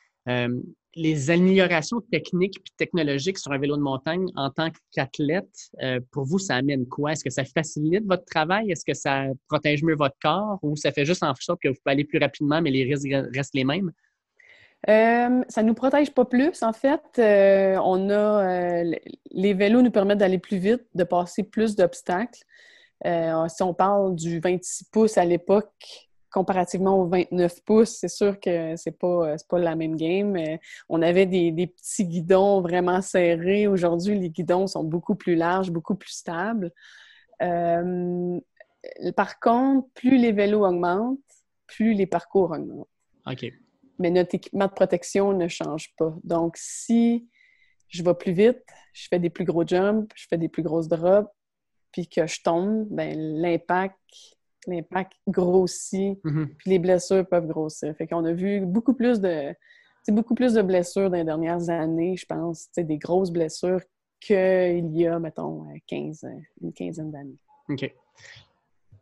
Les 1.01 1.29
améliorations 1.29 2.01
techniques 2.11 2.57
et 2.57 2.71
technologiques 2.77 3.37
sur 3.37 3.51
un 3.51 3.57
vélo 3.57 3.77
de 3.77 3.81
montagne 3.81 4.27
en 4.35 4.49
tant 4.49 4.69
qu'athlète, 4.91 5.71
pour 6.11 6.25
vous, 6.25 6.39
ça 6.39 6.55
amène 6.55 6.87
quoi? 6.87 7.13
Est-ce 7.13 7.23
que 7.23 7.29
ça 7.29 7.45
facilite 7.45 8.05
votre 8.05 8.25
travail? 8.25 8.71
Est-ce 8.71 8.85
que 8.85 8.93
ça 8.93 9.25
protège 9.47 9.83
mieux 9.83 9.95
votre 9.95 10.17
corps? 10.21 10.59
Ou 10.61 10.75
ça 10.75 10.91
fait 10.91 11.05
juste 11.05 11.23
en 11.23 11.33
sorte 11.35 11.61
que 11.61 11.69
vous 11.69 11.75
pouvez 11.75 11.93
aller 11.93 12.05
plus 12.05 12.19
rapidement, 12.19 12.61
mais 12.61 12.71
les 12.71 12.83
risques 12.83 13.09
restent 13.33 13.55
les 13.55 13.63
mêmes? 13.63 13.91
Euh, 14.87 15.43
ça 15.49 15.61
ne 15.61 15.67
nous 15.67 15.73
protège 15.73 16.11
pas 16.11 16.25
plus, 16.25 16.63
en 16.63 16.73
fait. 16.73 17.01
Euh, 17.17 17.77
on 17.83 18.09
a 18.09 18.83
euh, 18.83 18.95
les 19.31 19.53
vélos 19.53 19.81
nous 19.81 19.91
permettent 19.91 20.19
d'aller 20.19 20.39
plus 20.39 20.57
vite, 20.57 20.83
de 20.95 21.03
passer 21.03 21.43
plus 21.43 21.75
d'obstacles. 21.75 22.43
si 23.03 23.63
on 23.63 23.73
parle 23.73 24.15
du 24.15 24.39
26 24.39 24.85
pouces 24.85 25.17
à 25.17 25.25
l'époque, 25.25 26.08
comparativement 26.31 27.01
au 27.01 27.07
29 27.07 27.63
pouces, 27.63 27.97
c'est 27.99 28.09
sûr 28.09 28.39
que 28.39 28.75
c'est 28.75 28.97
pas, 28.97 29.35
pas 29.47 29.59
la 29.59 29.75
même 29.75 29.95
game. 29.95 30.37
on 30.89 31.01
avait 31.01 31.25
des, 31.25 31.51
des, 31.51 31.67
petits 31.67 32.05
guidons 32.05 32.61
vraiment 32.61 33.01
serrés. 33.01 33.67
Aujourd'hui, 33.67 34.19
les 34.19 34.29
guidons 34.29 34.67
sont 34.67 34.83
beaucoup 34.83 35.15
plus 35.15 35.35
larges, 35.35 35.71
beaucoup 35.71 35.95
plus 35.95 36.11
stables. 36.11 36.71
par 37.39 39.39
contre, 39.39 39.87
plus 39.93 40.17
les 40.17 40.31
vélos 40.31 40.65
augmentent, 40.65 41.19
plus 41.67 41.93
les 41.93 42.05
parcours 42.05 42.51
augmentent. 42.51 42.87
OK 43.25 43.51
mais 43.99 44.09
notre 44.09 44.33
équipement 44.33 44.65
de 44.65 44.71
protection 44.71 45.33
ne 45.33 45.47
change 45.47 45.93
pas. 45.97 46.15
Donc, 46.23 46.55
si 46.57 47.29
je 47.89 48.01
vais 48.01 48.13
plus 48.13 48.31
vite, 48.31 48.63
je 48.93 49.07
fais 49.09 49.19
des 49.19 49.29
plus 49.29 49.45
gros 49.45 49.67
jumps, 49.67 50.11
je 50.15 50.25
fais 50.27 50.37
des 50.37 50.49
plus 50.49 50.63
grosses 50.63 50.87
drops, 50.87 51.29
puis 51.91 52.07
que 52.07 52.25
je 52.25 52.41
tombe, 52.41 52.87
ben 52.89 53.15
l'impact 53.17 53.97
l'impact 54.67 55.13
grossit, 55.27 56.19
mm-hmm. 56.23 56.47
puis 56.57 56.69
les 56.69 56.79
blessures 56.79 57.27
peuvent 57.27 57.47
grossir. 57.47 57.95
Fait 57.95 58.07
qu'on 58.07 58.25
a 58.25 58.33
vu 58.33 58.65
beaucoup 58.65 58.93
plus 58.93 59.19
de 59.19 59.53
beaucoup 60.11 60.33
plus 60.35 60.53
de 60.53 60.61
blessures 60.61 61.09
dans 61.09 61.17
les 61.17 61.23
dernières 61.23 61.69
années, 61.69 62.17
je 62.17 62.25
pense, 62.25 62.67
des 62.75 62.97
grosses 62.97 63.31
blessures 63.31 63.81
qu'il 64.19 64.89
y 64.95 65.07
a, 65.07 65.19
mettons, 65.19 65.65
15, 65.87 66.25
une 66.61 66.73
quinzaine 66.73 67.11
d'années. 67.11 67.37
OK. 67.69 67.93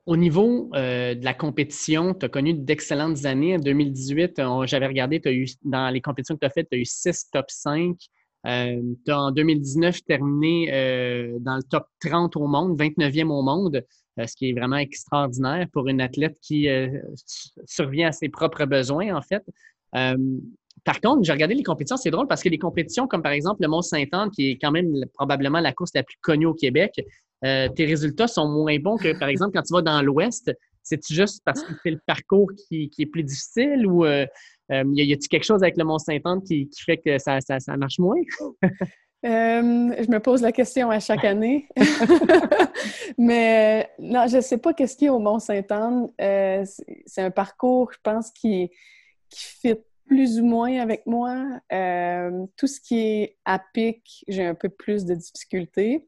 Au 0.06 0.16
niveau 0.16 0.70
euh, 0.74 1.16
de 1.16 1.26
la 1.26 1.34
compétition, 1.34 2.14
tu 2.14 2.26
as 2.26 2.30
connu 2.30 2.54
d'excellentes 2.54 3.26
années. 3.26 3.56
En 3.56 3.60
2018, 3.60 4.42
j'avais 4.64 4.88
regardé, 4.88 5.22
as 5.26 5.32
eu, 5.32 5.48
dans 5.64 5.90
les 5.90 6.02
compétitions 6.02 6.36
que 6.36 6.42
tu 6.42 6.46
as 6.46 6.50
faites, 6.50 6.70
tu 6.70 6.78
as 6.78 6.80
eu 6.80 6.86
6 6.86 7.30
top 7.32 7.46
5. 7.50 7.98
Euh, 8.46 8.82
tu 9.06 9.12
as 9.12 9.20
en 9.20 9.32
2019 9.32 10.06
terminé 10.06 10.72
euh, 10.72 11.38
dans 11.40 11.58
le 11.58 11.64
top 11.64 11.88
30 12.00 12.38
au 12.38 12.48
monde, 12.48 12.80
29e 12.80 13.30
au 13.30 13.42
monde, 13.42 13.84
ce 14.26 14.36
qui 14.36 14.50
est 14.50 14.54
vraiment 14.54 14.78
extraordinaire 14.78 15.68
pour 15.72 15.88
une 15.88 16.02
athlète 16.02 16.38
qui 16.42 16.68
survient 17.66 18.10
à 18.10 18.12
ses 18.12 18.30
propres 18.30 18.66
besoins, 18.66 19.16
en 19.16 19.22
fait. 19.22 19.44
par 19.92 21.02
contre, 21.02 21.24
j'ai 21.24 21.32
regardé 21.32 21.54
les 21.56 21.64
compétitions, 21.64 21.98
c'est 21.98 22.12
drôle 22.12 22.28
parce 22.28 22.42
que 22.42 22.50
les 22.50 22.58
compétitions 22.58 23.08
comme 23.08 23.22
par 23.22 23.32
exemple 23.32 23.62
le 23.62 23.68
Mont-Saint-Anne, 23.68 24.32
qui 24.32 24.52
est 24.52 24.58
quand 24.58 24.72
même 24.72 24.94
probablement 25.14 25.60
la 25.60 25.74
course 25.74 25.92
la 25.94 26.04
plus 26.04 26.18
connue 26.22 26.46
au 26.46 26.54
Québec, 26.54 26.94
euh, 27.46 27.70
tes 27.70 27.86
résultats 27.86 28.28
sont 28.28 28.48
moins 28.48 28.78
bons 28.80 28.98
que, 28.98 29.18
par 29.18 29.30
exemple, 29.30 29.52
quand 29.54 29.62
tu 29.62 29.74
vas 29.74 29.82
dans 29.82 30.02
l'Ouest? 30.02 30.52
C'est 30.84 31.06
juste 31.10 31.42
parce 31.44 31.64
que 31.64 31.74
c'est 31.84 31.92
le 31.92 32.00
parcours 32.06 32.50
qui, 32.68 32.90
est 32.98 33.06
plus 33.06 33.24
difficile 33.24 33.86
ou 33.86 34.06
euh, 34.06 34.26
euh, 34.72 34.84
y 34.94 35.12
a-t-il 35.14 35.28
quelque 35.28 35.44
chose 35.44 35.62
avec 35.62 35.78
le 35.78 35.84
Mont-Saint-Anne 35.84 36.42
qui, 36.44 36.70
fait 36.86 36.98
que 36.98 37.18
ça, 37.20 37.40
marche 37.78 38.00
moins? 38.00 38.16
je 39.28 40.12
me 40.12 40.20
pose 40.20 40.42
la 40.42 40.52
question 40.52 40.90
à 40.90 41.00
chaque 41.00 41.26
année. 41.26 41.68
Mais 43.18 43.90
non, 44.00 44.28
je 44.28 44.38
ne 44.38 44.42
sais 44.42 44.58
pas 44.58 44.74
qu'est-ce 44.74 44.96
qu'il 44.96 45.06
y 45.06 45.10
a 45.10 45.14
au 45.14 45.20
Mont-Saint-Anne. 45.20 46.10
c'est 46.18 47.22
un 47.22 47.32
parcours, 47.32 47.92
je 47.94 48.00
pense, 48.04 48.32
qui, 48.32 48.72
qui 49.30 49.44
fit 49.44 49.76
plus 50.08 50.40
ou 50.40 50.46
moins 50.46 50.80
avec 50.80 51.06
moi. 51.06 51.60
tout 52.56 52.68
ce 52.68 52.80
qui 52.80 53.00
est 53.00 53.38
à 53.46 53.60
pic, 53.74 54.24
j'ai 54.28 54.46
un 54.46 54.56
peu 54.56 54.70
plus 54.70 55.06
de 55.06 55.16
difficultés. 55.16 56.08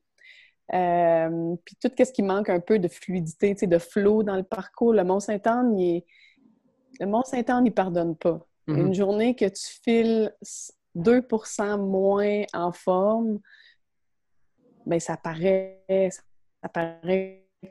Euh, 0.74 1.56
puis 1.66 1.76
tout 1.82 1.92
ce 1.98 2.12
qui 2.12 2.22
manque 2.22 2.50
un 2.50 2.60
peu 2.60 2.80
de 2.80 2.88
fluidité, 2.88 3.54
de 3.54 3.78
flow 3.78 4.24
dans 4.24 4.36
le 4.36 4.44
parcours, 4.44 4.94
le 4.94 5.04
Mont-Saint-Anne, 5.04 5.76
le 7.00 7.06
Mont-Saint-Anne, 7.06 7.66
il 7.66 7.74
pardonne 7.74 8.16
pas. 8.16 8.46
Mm-hmm. 8.68 8.80
Une 8.80 8.94
journée 8.94 9.36
que 9.36 9.46
tu 9.46 9.80
files 9.84 10.34
2% 11.02 11.80
moins 11.80 12.44
en 12.54 12.72
forme, 12.72 13.40
bien, 14.86 15.00
ça 15.00 15.18
paraît, 15.18 15.84
ça 16.12 16.22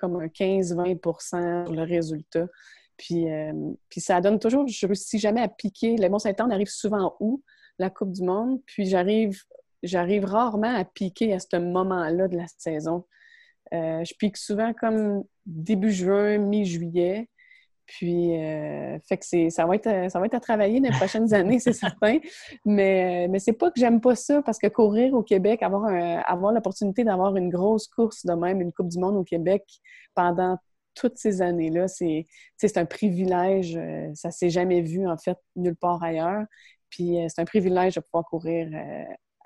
comme 0.01 0.17
un 0.17 0.27
15-20% 0.27 1.67
sur 1.67 1.75
le 1.75 1.83
résultat. 1.83 2.47
Puis, 2.97 3.31
euh, 3.31 3.53
puis 3.89 4.01
ça 4.01 4.21
donne 4.21 4.39
toujours, 4.39 4.67
je 4.67 4.87
réussis 4.87 5.19
jamais 5.19 5.41
à 5.41 5.49
piquer. 5.49 5.97
Le 5.97 6.09
Mont-Saint-Anne 6.09 6.53
arrive 6.53 6.69
souvent 6.69 7.07
en 7.07 7.17
août, 7.21 7.43
la 7.79 7.91
Coupe 7.91 8.13
du 8.13 8.23
Monde, 8.23 8.61
puis 8.67 8.87
j'arrive 8.87 9.41
j'arrive 9.83 10.25
rarement 10.25 10.75
à 10.75 10.85
piquer 10.85 11.33
à 11.33 11.39
ce 11.39 11.57
moment-là 11.57 12.29
de 12.29 12.37
la 12.37 12.47
saison. 12.59 13.05
Euh, 13.73 14.03
je 14.05 14.15
pique 14.19 14.37
souvent 14.37 14.73
comme 14.73 15.25
début 15.47 15.93
juin, 15.93 16.39
mi-juillet. 16.39 17.29
Puis, 17.89 18.37
euh, 18.37 18.99
fait 19.09 19.17
que 19.17 19.51
ça 19.51 19.67
va, 19.67 19.75
être, 19.75 20.11
ça 20.11 20.21
va 20.21 20.27
être 20.27 20.35
à 20.35 20.41
travailler 20.41 20.79
les 20.79 20.91
prochaines 20.91 21.33
années, 21.35 21.59
c'est 21.59 21.73
certain. 21.73 22.19
Mais, 22.65 23.27
mais 23.29 23.39
c'est 23.39 23.55
pas 23.55 23.71
que 23.71 23.81
j'aime 23.81 24.01
pas 24.01 24.15
ça, 24.15 24.43
parce 24.43 24.59
que 24.59 24.69
courir 24.69 25.15
au 25.15 25.23
Québec, 25.23 25.63
avoir, 25.63 25.87
avoir 26.27 26.53
l'opportunité 26.53 27.03
d'avoir 27.03 27.35
une 27.37 27.49
grosse 27.49 27.89
course 27.89 28.25
de 28.25 28.35
même, 28.35 28.61
une 28.61 28.73
Coupe 28.73 28.89
du 28.89 28.99
Monde 28.99 29.17
au 29.17 29.25
Québec 29.25 29.65
pendant 30.15 30.59
toutes 30.95 31.17
ces 31.17 31.43
années-là, 31.43 31.89
c'est 31.89 32.27
un 32.77 32.85
privilège. 32.85 33.77
Euh, 33.77 34.11
ça 34.15 34.31
s'est 34.31 34.51
jamais 34.51 34.83
vu, 34.83 35.09
en 35.09 35.17
fait, 35.17 35.39
nulle 35.57 35.77
part 35.77 36.03
ailleurs. 36.03 36.45
Puis, 36.91 37.19
c'est 37.29 37.41
un 37.41 37.45
privilège 37.45 37.95
de 37.95 38.01
pouvoir 38.01 38.25
courir 38.25 38.69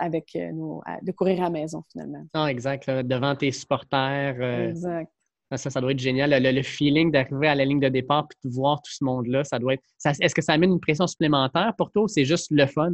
avec 0.03 0.35
euh, 0.37 0.53
nos, 0.53 0.83
de 1.03 1.13
courir 1.13 1.41
à 1.41 1.45
la 1.45 1.51
maison 1.51 1.85
finalement. 1.91 2.25
Ah, 2.35 2.51
exact. 2.51 2.91
devant 2.91 3.35
tes 3.37 3.53
supporters. 3.53 4.37
Euh, 4.41 4.71
exact. 4.71 5.13
Ça, 5.57 5.71
ça 5.71 5.81
doit 5.81 5.93
être 5.93 5.99
génial. 5.99 6.31
Le, 6.31 6.63
feeling 6.63 7.11
d'arriver 7.11 7.49
à 7.49 7.55
la 7.55 7.65
ligne 7.65 7.81
de 7.81 7.89
départ 7.89 8.27
et 8.31 8.49
de 8.49 8.53
voir 8.53 8.81
tout 8.83 8.93
ce 8.93 9.05
monde-là, 9.05 9.45
ça 9.45 9.59
doit 9.59 9.75
être. 9.75 9.83
Est-ce 10.05 10.35
que 10.35 10.43
ça 10.43 10.53
amène 10.53 10.73
une 10.73 10.81
pression 10.81 11.07
supplémentaire 11.07 11.75
pour 11.77 11.91
toi 11.91 12.03
ou 12.03 12.09
c'est 12.09 12.25
juste 12.25 12.51
le 12.51 12.67
fun? 12.67 12.93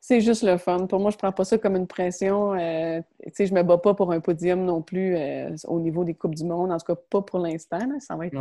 C'est 0.00 0.20
juste 0.20 0.42
le 0.42 0.56
fun. 0.56 0.86
Pour 0.86 1.00
moi, 1.00 1.10
je 1.10 1.16
ne 1.16 1.18
prends 1.18 1.32
pas 1.32 1.44
ça 1.44 1.58
comme 1.58 1.74
une 1.74 1.86
pression. 1.86 2.54
Euh, 2.54 3.00
je 3.24 3.42
ne 3.44 3.58
me 3.58 3.62
bats 3.62 3.78
pas 3.78 3.94
pour 3.94 4.12
un 4.12 4.20
podium 4.20 4.64
non 4.64 4.82
plus 4.82 5.16
au 5.64 5.80
niveau 5.80 6.04
des 6.04 6.14
Coupes 6.14 6.34
du 6.34 6.44
Monde. 6.44 6.70
En 6.70 6.78
tout 6.78 6.94
cas, 6.94 7.00
pas 7.10 7.22
pour 7.22 7.40
l'instant. 7.40 7.80
Ça 8.00 8.14
va 8.14 8.26
être. 8.26 8.38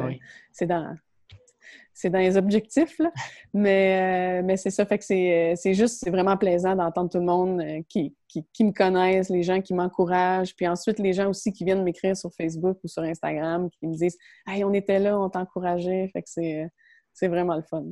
C'est 0.51 0.67
dans 0.67 0.95
c'est 1.95 2.09
dans 2.09 2.19
les 2.19 2.37
objectifs, 2.37 2.99
là. 2.99 3.11
Mais, 3.53 4.43
mais 4.43 4.57
c'est 4.57 4.69
ça, 4.69 4.85
fait 4.85 4.99
que 4.99 5.05
c'est 5.05 5.73
juste, 5.73 6.01
c'est 6.03 6.11
vraiment 6.11 6.37
plaisant 6.37 6.75
d'entendre 6.75 7.09
tout 7.09 7.19
le 7.19 7.25
monde 7.25 7.63
qui, 7.87 8.13
qui, 8.27 8.63
me 8.63 8.71
connaissent, 8.71 9.29
les 9.29 9.43
gens 9.43 9.61
qui 9.61 9.73
m'encouragent, 9.73 10.55
puis 10.55 10.67
ensuite 10.67 10.99
les 10.99 11.13
gens 11.13 11.29
aussi 11.29 11.53
qui 11.53 11.63
viennent 11.63 11.83
m'écrire 11.83 12.17
sur 12.17 12.31
Facebook 12.33 12.77
ou 12.83 12.87
sur 12.87 13.01
Instagram, 13.01 13.69
qui 13.79 13.87
me 13.87 13.95
disent 13.95 14.17
«Hey, 14.47 14.63
on 14.63 14.73
était 14.73 14.99
là, 14.99 15.17
on 15.19 15.29
t'encourageait.» 15.29 16.09
Fait 16.13 16.21
que 16.21 16.69
c'est 17.13 17.27
vraiment 17.27 17.55
le 17.55 17.63
fun. 17.63 17.85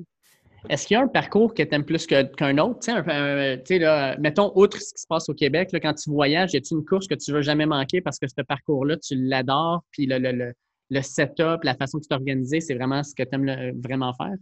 Est-ce 0.69 0.87
qu'il 0.87 0.95
y 0.95 0.97
a 0.97 1.03
un 1.03 1.07
parcours 1.07 1.53
que 1.53 1.63
tu 1.63 1.75
aimes 1.75 1.85
plus 1.85 2.05
qu'un 2.07 2.57
autre? 2.57 2.89
Là, 2.89 4.17
mettons, 4.17 4.51
outre 4.55 4.81
ce 4.81 4.93
qui 4.93 5.01
se 5.01 5.07
passe 5.07 5.27
au 5.29 5.33
Québec, 5.33 5.71
là, 5.71 5.79
quand 5.79 5.93
tu 5.93 6.09
voyages, 6.09 6.53
y 6.53 6.57
a-t-il 6.57 6.77
une 6.77 6.85
course 6.85 7.07
que 7.07 7.15
tu 7.15 7.31
veux 7.31 7.41
jamais 7.41 7.65
manquer 7.65 8.01
parce 8.01 8.19
que 8.19 8.27
ce 8.27 8.41
parcours-là, 8.41 8.97
tu 8.97 9.15
l'adores, 9.15 9.83
puis 9.91 10.05
le, 10.05 10.19
le, 10.19 10.53
setup, 11.01 11.63
la 11.63 11.75
façon 11.75 11.97
que 11.97 12.03
tu 12.03 12.09
t'organises, 12.09 12.65
c'est 12.67 12.75
vraiment 12.75 13.03
ce 13.03 13.13
que 13.15 13.23
tu 13.23 13.35
aimes 13.35 13.81
vraiment 13.81 14.13
faire? 14.13 14.35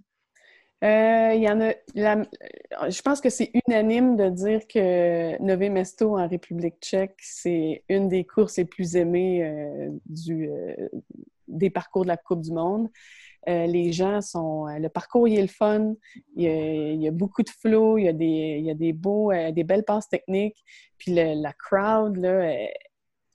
Euh, 0.84 1.36
y 1.36 1.48
en 1.48 1.62
a. 1.62 2.90
je 2.90 3.02
pense 3.04 3.22
que 3.22 3.30
c'est 3.30 3.52
unanime 3.68 4.16
de 4.16 4.30
dire 4.30 4.62
que 4.68 5.40
Nové 5.40 5.70
Mesto 5.70 6.18
en 6.18 6.28
République 6.28 6.78
tchèque, 6.82 7.18
c'est 7.20 7.84
une 7.88 8.10
des 8.10 8.26
courses 8.26 8.58
les 8.58 8.66
plus 8.66 8.96
aimées 8.96 9.44
euh, 9.44 9.90
du, 10.08 10.50
euh, 10.50 10.90
des 11.48 11.70
parcours 11.70 12.02
de 12.02 12.08
la 12.08 12.18
Coupe 12.18 12.42
du 12.42 12.52
Monde. 12.52 12.90
les 13.46 13.92
gens 13.94 14.22
sont. 14.22 14.66
le 14.66 14.90
parcours, 14.90 15.28
il 15.28 15.38
est 15.38 15.44
le 15.44 15.48
fun. 15.48 15.94
Il 16.36 17.00
y 17.00 17.08
a, 17.08 17.12
beaucoup 17.12 17.44
de 17.44 17.50
flow. 17.50 18.00
Il 18.00 18.06
y 18.06 18.08
a 18.08 18.14
des, 18.14 18.56
il 18.60 18.66
y 18.66 18.72
a 18.72 18.76
des 18.76 18.94
beaux, 18.94 19.32
des 19.32 19.64
belles 19.64 19.86
passes 19.86 20.10
techniques. 20.10 20.64
Puis 20.98 21.14
la 21.14 21.54
crowd, 21.54 22.18
là, 22.18 22.56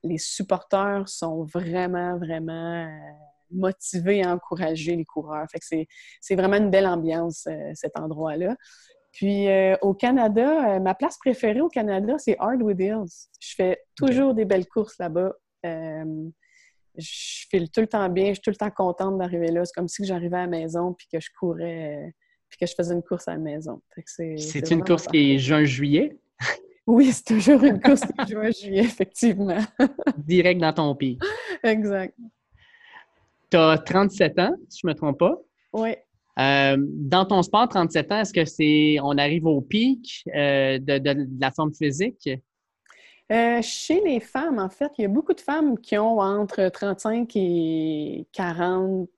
les 0.06 0.18
supporters 0.18 1.08
sont 1.08 1.44
vraiment, 1.44 2.18
vraiment 2.18 2.88
motiver 3.50 4.18
et 4.18 4.26
encourager 4.26 4.96
les 4.96 5.04
coureurs. 5.04 5.46
Fait 5.50 5.58
que 5.58 5.86
c'est 6.20 6.34
vraiment 6.34 6.56
une 6.56 6.70
belle 6.70 6.86
ambiance, 6.86 7.46
euh, 7.46 7.70
cet 7.74 7.98
endroit-là. 7.98 8.56
Puis 9.12 9.48
euh, 9.48 9.76
au 9.80 9.94
Canada, 9.94 10.76
euh, 10.76 10.80
ma 10.80 10.94
place 10.94 11.16
préférée 11.18 11.60
au 11.60 11.68
Canada, 11.68 12.16
c'est 12.18 12.36
Hardwood 12.38 12.80
Hills. 12.80 13.28
Je 13.40 13.54
fais 13.54 13.82
toujours 13.94 14.34
des 14.34 14.44
belles 14.44 14.66
courses 14.66 14.98
là-bas. 14.98 15.32
je 15.64 17.46
file 17.50 17.70
tout 17.70 17.80
le 17.80 17.86
temps 17.86 18.08
bien, 18.08 18.28
je 18.28 18.34
suis 18.34 18.42
tout 18.42 18.50
le 18.50 18.56
temps 18.56 18.70
contente 18.70 19.18
d'arriver 19.18 19.48
là. 19.48 19.64
C'est 19.64 19.74
comme 19.74 19.88
si 19.88 20.04
j'arrivais 20.04 20.36
à 20.36 20.42
la 20.42 20.46
maison 20.48 20.92
puis 20.92 21.06
que 21.10 21.20
je 21.20 21.30
courais, 21.38 22.14
puis 22.48 22.58
que 22.58 22.66
je 22.66 22.74
faisais 22.74 22.94
une 22.94 23.02
course 23.02 23.28
à 23.28 23.32
la 23.32 23.38
maison. 23.38 23.80
C'est 24.06 24.70
une 24.70 24.82
course 24.84 25.06
qui 25.06 25.34
est 25.34 25.38
juin-juillet? 25.38 26.18
Oui, 26.86 27.12
c'est 27.12 27.34
toujours 27.34 27.62
une 27.64 27.80
course 27.80 28.02
qui 28.02 28.12
est 28.20 28.26
juin-juillet, 28.28 28.84
effectivement. 28.84 29.58
Direct 30.18 30.60
dans 30.60 30.72
ton 30.72 30.94
pays. 30.94 31.18
Exact. 31.62 32.14
Tu 33.50 33.56
as 33.56 33.78
37 33.78 34.38
ans, 34.38 34.54
si 34.68 34.80
je 34.82 34.86
ne 34.86 34.92
me 34.92 34.96
trompe 34.96 35.18
pas. 35.18 35.36
Oui. 35.72 35.94
Euh, 36.38 36.76
dans 36.78 37.24
ton 37.24 37.42
sport, 37.42 37.68
37 37.68 38.12
ans, 38.12 38.20
est-ce 38.20 38.32
que 38.32 38.44
c'est 38.44 38.98
on 39.02 39.16
arrive 39.16 39.46
au 39.46 39.60
pic 39.60 40.24
euh, 40.34 40.78
de, 40.78 41.26
la 41.40 41.50
forme 41.50 41.72
physique? 41.74 42.28
Euh, 43.32 43.60
chez 43.62 44.00
les 44.02 44.20
femmes, 44.20 44.58
en 44.58 44.68
fait, 44.68 44.92
il 44.98 45.02
y 45.02 45.04
a 45.06 45.08
beaucoup 45.08 45.32
de 45.32 45.40
femmes 45.40 45.78
qui 45.78 45.96
ont 45.96 46.18
entre 46.18 46.68
35 46.68 47.30
et 47.34 48.26
40 48.32 49.08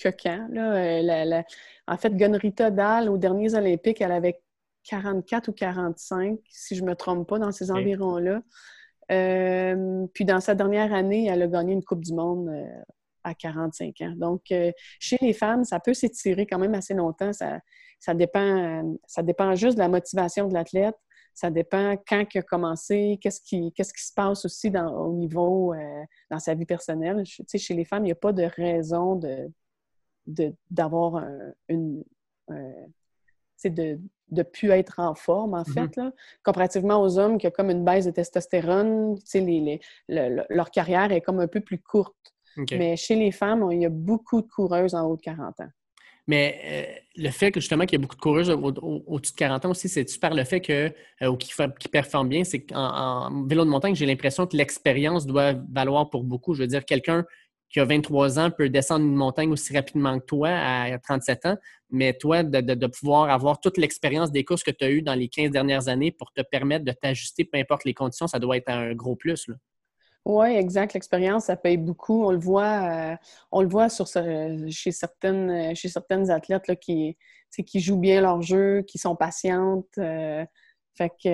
coquins. 0.00 0.46
Là. 0.50 1.42
en 1.88 1.96
fait, 1.96 2.16
Gunrita 2.16 2.70
Dahl, 2.70 3.08
aux 3.08 3.18
derniers 3.18 3.54
Olympiques, 3.54 4.00
elle 4.00 4.12
avait 4.12 4.40
44 4.88 5.48
ou 5.48 5.52
45, 5.52 6.38
si 6.48 6.76
je 6.76 6.82
ne 6.82 6.88
me 6.88 6.94
trompe 6.94 7.28
pas, 7.28 7.38
dans 7.38 7.52
ces 7.52 7.70
environs-là. 7.70 8.42
puis 9.08 10.24
dans 10.24 10.40
sa 10.40 10.54
dernière 10.54 10.92
année, 10.92 11.26
elle 11.26 11.42
a 11.42 11.48
gagné 11.48 11.72
une 11.72 11.84
Coupe 11.84 12.04
du 12.04 12.14
Monde 12.14 12.50
à 13.26 13.34
45 13.34 14.00
ans. 14.02 14.14
Donc, 14.16 14.42
euh, 14.52 14.72
chez 15.00 15.18
les 15.20 15.32
femmes, 15.32 15.64
ça 15.64 15.80
peut 15.80 15.94
s'étirer 15.94 16.46
quand 16.46 16.58
même 16.58 16.74
assez 16.74 16.94
longtemps. 16.94 17.32
Ça, 17.32 17.60
ça, 17.98 18.14
dépend, 18.14 18.96
ça 19.06 19.22
dépend 19.22 19.54
juste 19.54 19.74
de 19.74 19.82
la 19.82 19.88
motivation 19.88 20.48
de 20.48 20.54
l'athlète. 20.54 20.96
Ça 21.34 21.50
dépend 21.50 21.96
quand 22.08 22.24
il 22.32 22.38
a 22.38 22.42
commencé, 22.42 23.18
qu'est-ce 23.20 23.40
qui, 23.42 23.72
qu'est-ce 23.72 23.92
qui 23.92 24.04
se 24.04 24.14
passe 24.14 24.44
aussi 24.44 24.70
dans, 24.70 24.88
au 24.88 25.12
niveau, 25.12 25.74
euh, 25.74 26.04
dans 26.30 26.38
sa 26.38 26.54
vie 26.54 26.64
personnelle. 26.64 27.22
Tu 27.24 27.44
sais, 27.46 27.58
chez 27.58 27.74
les 27.74 27.84
femmes, 27.84 28.04
il 28.04 28.08
n'y 28.08 28.12
a 28.12 28.16
pas 28.16 28.32
de 28.32 28.44
raison 28.44 29.16
de, 29.16 29.50
d'avoir 30.70 31.22
une... 31.68 32.02
de 33.64 34.00
ne 34.30 34.42
plus 34.42 34.70
être 34.70 34.98
en 34.98 35.14
forme, 35.14 35.54
en 35.54 35.64
fait, 35.64 35.80
mm-hmm. 35.80 36.04
là, 36.04 36.12
comparativement 36.42 37.00
aux 37.02 37.18
hommes 37.18 37.38
qui 37.38 37.46
ont 37.46 37.52
comme 37.52 37.70
une 37.70 37.84
baisse 37.84 38.06
de 38.06 38.10
testostérone, 38.10 39.16
les, 39.34 39.80
les, 40.08 40.44
leur 40.48 40.70
carrière 40.70 41.12
est 41.12 41.20
comme 41.20 41.40
un 41.40 41.48
peu 41.48 41.60
plus 41.60 41.78
courte. 41.78 42.14
Mais 42.72 42.96
chez 42.96 43.16
les 43.16 43.32
femmes, 43.32 43.68
il 43.70 43.82
y 43.82 43.86
a 43.86 43.90
beaucoup 43.90 44.40
de 44.40 44.48
coureuses 44.48 44.94
en 44.94 45.06
haut 45.06 45.16
de 45.16 45.22
40 45.22 45.60
ans. 45.60 45.68
Mais 46.28 46.58
euh, 46.64 47.22
le 47.22 47.30
fait 47.30 47.52
que 47.52 47.60
justement 47.60 47.84
qu'il 47.84 47.98
y 47.98 48.00
a 48.00 48.02
beaucoup 48.02 48.16
de 48.16 48.20
coureuses 48.20 48.50
au-dessus 48.50 49.32
de 49.32 49.36
40 49.36 49.66
ans 49.66 49.70
aussi, 49.70 49.88
c'est 49.88 50.18
par 50.18 50.34
le 50.34 50.42
fait 50.42 50.60
que, 50.60 50.92
euh, 51.22 51.28
ou 51.28 51.36
qui, 51.36 51.52
performent 51.88 52.28
bien, 52.28 52.42
c'est 52.42 52.64
qu'en 52.64 53.44
vélo 53.46 53.64
de 53.64 53.70
montagne, 53.70 53.94
j'ai 53.94 54.06
l'impression 54.06 54.46
que 54.46 54.56
l'expérience 54.56 55.24
doit 55.24 55.54
valoir 55.70 56.10
pour 56.10 56.24
beaucoup. 56.24 56.54
Je 56.54 56.62
veux 56.62 56.66
dire, 56.66 56.84
quelqu'un 56.84 57.24
qui 57.68 57.78
a 57.78 57.84
23 57.84 58.38
ans 58.40 58.50
peut 58.50 58.68
descendre 58.68 59.04
une 59.04 59.14
montagne 59.14 59.52
aussi 59.52 59.72
rapidement 59.74 60.18
que 60.18 60.24
toi 60.24 60.48
à 60.50 60.98
37 60.98 61.46
ans, 61.46 61.56
mais 61.90 62.14
toi, 62.14 62.42
de, 62.42 62.86
pouvoir 62.86 63.30
avoir 63.30 63.60
toute 63.60 63.78
l'expérience 63.78 64.32
des 64.32 64.44
courses 64.44 64.62
que 64.62 64.70
tu 64.70 64.84
as 64.84 64.90
eues 64.90 65.02
dans 65.02 65.14
les 65.14 65.28
15 65.28 65.50
dernières 65.50 65.88
années 65.88 66.10
pour 66.10 66.32
te 66.32 66.42
permettre 66.42 66.84
de 66.84 66.92
t'ajuster, 66.92 67.44
peu 67.44 67.58
importe 67.58 67.84
les 67.84 67.94
conditions, 67.94 68.26
ça 68.26 68.38
doit 68.38 68.56
être 68.56 68.68
un 68.68 68.94
gros 68.94 69.16
plus. 69.16 69.48
Là. 69.48 69.54
Oui, 70.26 70.48
exact. 70.56 70.92
L'expérience, 70.94 71.44
ça 71.44 71.56
paye 71.56 71.76
beaucoup. 71.76 72.24
On 72.24 72.32
le 72.32 72.38
voit, 72.38 73.12
euh, 73.12 73.16
on 73.52 73.62
le 73.62 73.68
voit 73.68 73.88
sur 73.88 74.08
chez, 74.08 74.90
certaines, 74.90 75.74
chez 75.76 75.88
certaines 75.88 76.32
athlètes 76.32 76.66
là, 76.66 76.74
qui, 76.74 77.16
qui 77.64 77.78
jouent 77.78 78.00
bien 78.00 78.20
leur 78.20 78.42
jeu, 78.42 78.82
qui 78.82 78.98
sont 78.98 79.14
patientes. 79.14 79.86
Euh, 79.98 80.44
fait 80.98 81.10
que 81.10 81.28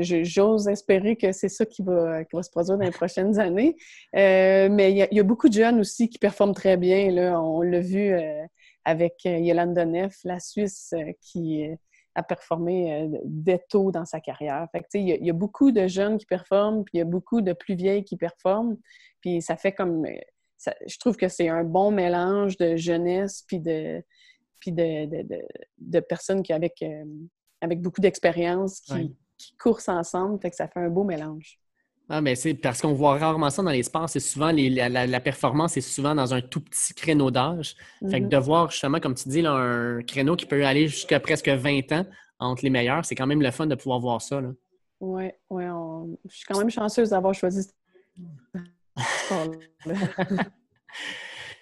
euh, 0.00 0.24
j'ose 0.24 0.68
espérer 0.68 1.16
que 1.16 1.32
c'est 1.32 1.48
ça 1.48 1.64
qui 1.64 1.82
va, 1.82 2.22
qui 2.24 2.36
va, 2.36 2.42
se 2.42 2.50
produire 2.50 2.76
dans 2.76 2.84
les 2.84 2.90
prochaines 2.90 3.38
années. 3.38 3.76
mais 4.12 4.92
il 4.92 5.16
y, 5.16 5.20
a 5.20 5.22
beaucoup 5.22 5.48
de 5.48 5.54
jeunes 5.54 5.80
aussi 5.80 6.10
qui 6.10 6.18
performent 6.18 6.54
très 6.54 6.76
bien. 6.76 7.10
Là. 7.10 7.40
On 7.40 7.62
l'a 7.62 7.80
vu 7.80 8.12
avec 8.88 9.24
Yolande 9.24 9.78
Neff, 9.78 10.18
la 10.24 10.40
Suisse, 10.40 10.94
qui 11.20 11.68
à 12.18 12.22
performer 12.24 12.92
euh, 12.92 13.18
dès 13.24 13.60
tôt 13.68 13.92
dans 13.92 14.04
sa 14.04 14.20
carrière. 14.20 14.66
Fait 14.72 14.84
il, 14.94 15.24
y 15.24 15.30
a, 15.30 15.32
beaucoup 15.32 15.70
de 15.70 15.86
jeunes 15.86 16.18
qui 16.18 16.26
performent, 16.26 16.84
puis 16.84 16.94
il 16.94 16.98
y 16.98 17.00
a 17.00 17.04
beaucoup 17.04 17.40
de 17.40 17.52
plus 17.52 17.76
vieilles 17.76 18.02
qui 18.02 18.16
performent. 18.16 18.76
Puis 19.20 19.40
ça 19.40 19.56
fait 19.56 19.72
comme... 19.72 20.04
Euh, 20.04 20.72
je 20.86 20.98
trouve 20.98 21.16
que 21.16 21.28
c'est 21.28 21.48
un 21.48 21.62
bon 21.62 21.92
mélange 21.92 22.56
de 22.56 22.74
jeunesse 22.74 23.44
puis 23.46 23.60
de, 23.60 24.02
puis 24.58 24.72
de, 24.72 26.00
personnes 26.00 26.42
qui 26.42 26.52
avec, 26.52 26.82
euh, 26.82 27.04
avec 27.60 27.80
beaucoup 27.80 28.00
d'expérience 28.00 28.80
qui, 28.80 29.16
qui 29.36 29.56
coursent 29.56 29.88
ensemble. 29.88 30.40
Fait 30.40 30.50
que 30.50 30.56
ça 30.56 30.66
fait 30.66 30.80
un 30.80 30.90
beau 30.90 31.04
mélange. 31.04 31.60
Ah, 32.10 32.22
mais 32.22 32.34
c'est 32.36 32.54
parce 32.54 32.80
qu'on 32.80 32.94
voit 32.94 33.18
rarement 33.18 33.50
ça 33.50 33.62
dans 33.62 33.70
les 33.70 33.82
sports. 33.82 34.08
C'est 34.08 34.20
souvent 34.20 34.50
la, 34.50 35.20
performance 35.20 35.76
est 35.76 35.82
souvent 35.82 36.14
dans 36.14 36.32
un 36.32 36.40
tout 36.40 36.60
petit 36.60 36.94
créneau 36.94 37.30
d'âge. 37.30 37.76
Fait 38.10 38.20
que 38.20 38.26
mm-hmm. 38.26 38.28
de 38.28 38.36
voir 38.38 38.70
justement, 38.70 38.98
comme 38.98 39.14
tu 39.14 39.28
dis, 39.28 39.44
un 39.46 40.00
créneau 40.06 40.34
qui 40.34 40.46
peut 40.46 40.64
aller 40.64 40.88
jusqu'à 40.88 41.20
presque 41.20 41.48
20 41.48 41.92
ans 41.92 42.06
entre 42.38 42.64
les 42.64 42.70
meilleurs, 42.70 43.04
c'est 43.04 43.14
quand 43.14 43.26
même 43.26 43.42
le 43.42 43.50
fun 43.50 43.66
de 43.66 43.74
pouvoir 43.74 44.00
voir 44.00 44.22
ça. 44.22 44.40
Oui, 45.00 45.24
ouais, 45.50 45.66
je 46.28 46.34
suis 46.34 46.46
quand 46.46 46.58
même 46.58 46.70
chanceuse 46.70 47.10
d'avoir 47.10 47.34
choisi 47.34 47.68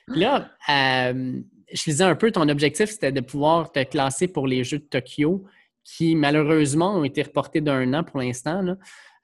Là, 0.09 0.49
euh, 0.69 1.41
je 1.73 1.83
disais 1.83 2.05
un 2.05 2.15
peu, 2.15 2.31
ton 2.31 2.49
objectif, 2.49 2.91
c'était 2.91 3.13
de 3.13 3.21
pouvoir 3.21 3.73
te 3.73 3.83
classer 3.83 4.29
pour 4.29 4.47
les 4.47 4.63
Jeux 4.65 4.79
de 4.79 4.85
Tokyo, 4.85 5.45
qui 5.83 6.15
malheureusement 6.15 6.95
ont 6.97 7.05
été 7.05 7.23
reportés 7.23 7.61
d'un 7.61 7.93
an 7.93 8.05
pour 8.05 8.21
l'instant. 8.21 8.65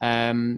Euh, 0.03 0.57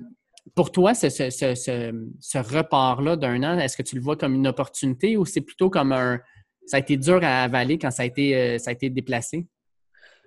pour 0.54 0.70
toi, 0.72 0.94
ce, 0.94 1.08
ce, 1.08 2.38
report-là 2.38 3.16
d'un 3.16 3.42
an, 3.42 3.58
est-ce 3.58 3.76
que 3.76 3.82
tu 3.82 3.96
le 3.96 4.02
vois 4.02 4.16
comme 4.16 4.34
une 4.34 4.46
opportunité 4.46 5.16
ou 5.16 5.24
c'est 5.24 5.40
plutôt 5.40 5.70
comme 5.70 5.92
un. 5.92 6.20
Ça 6.66 6.78
a 6.78 6.80
été 6.80 6.96
dur 6.96 7.20
à 7.22 7.42
avaler 7.42 7.78
quand 7.78 7.90
ça 7.90 8.04
a 8.04 8.06
été, 8.06 8.36
euh, 8.36 8.58
ça 8.58 8.70
a 8.70 8.72
été 8.72 8.88
déplacé? 8.88 9.46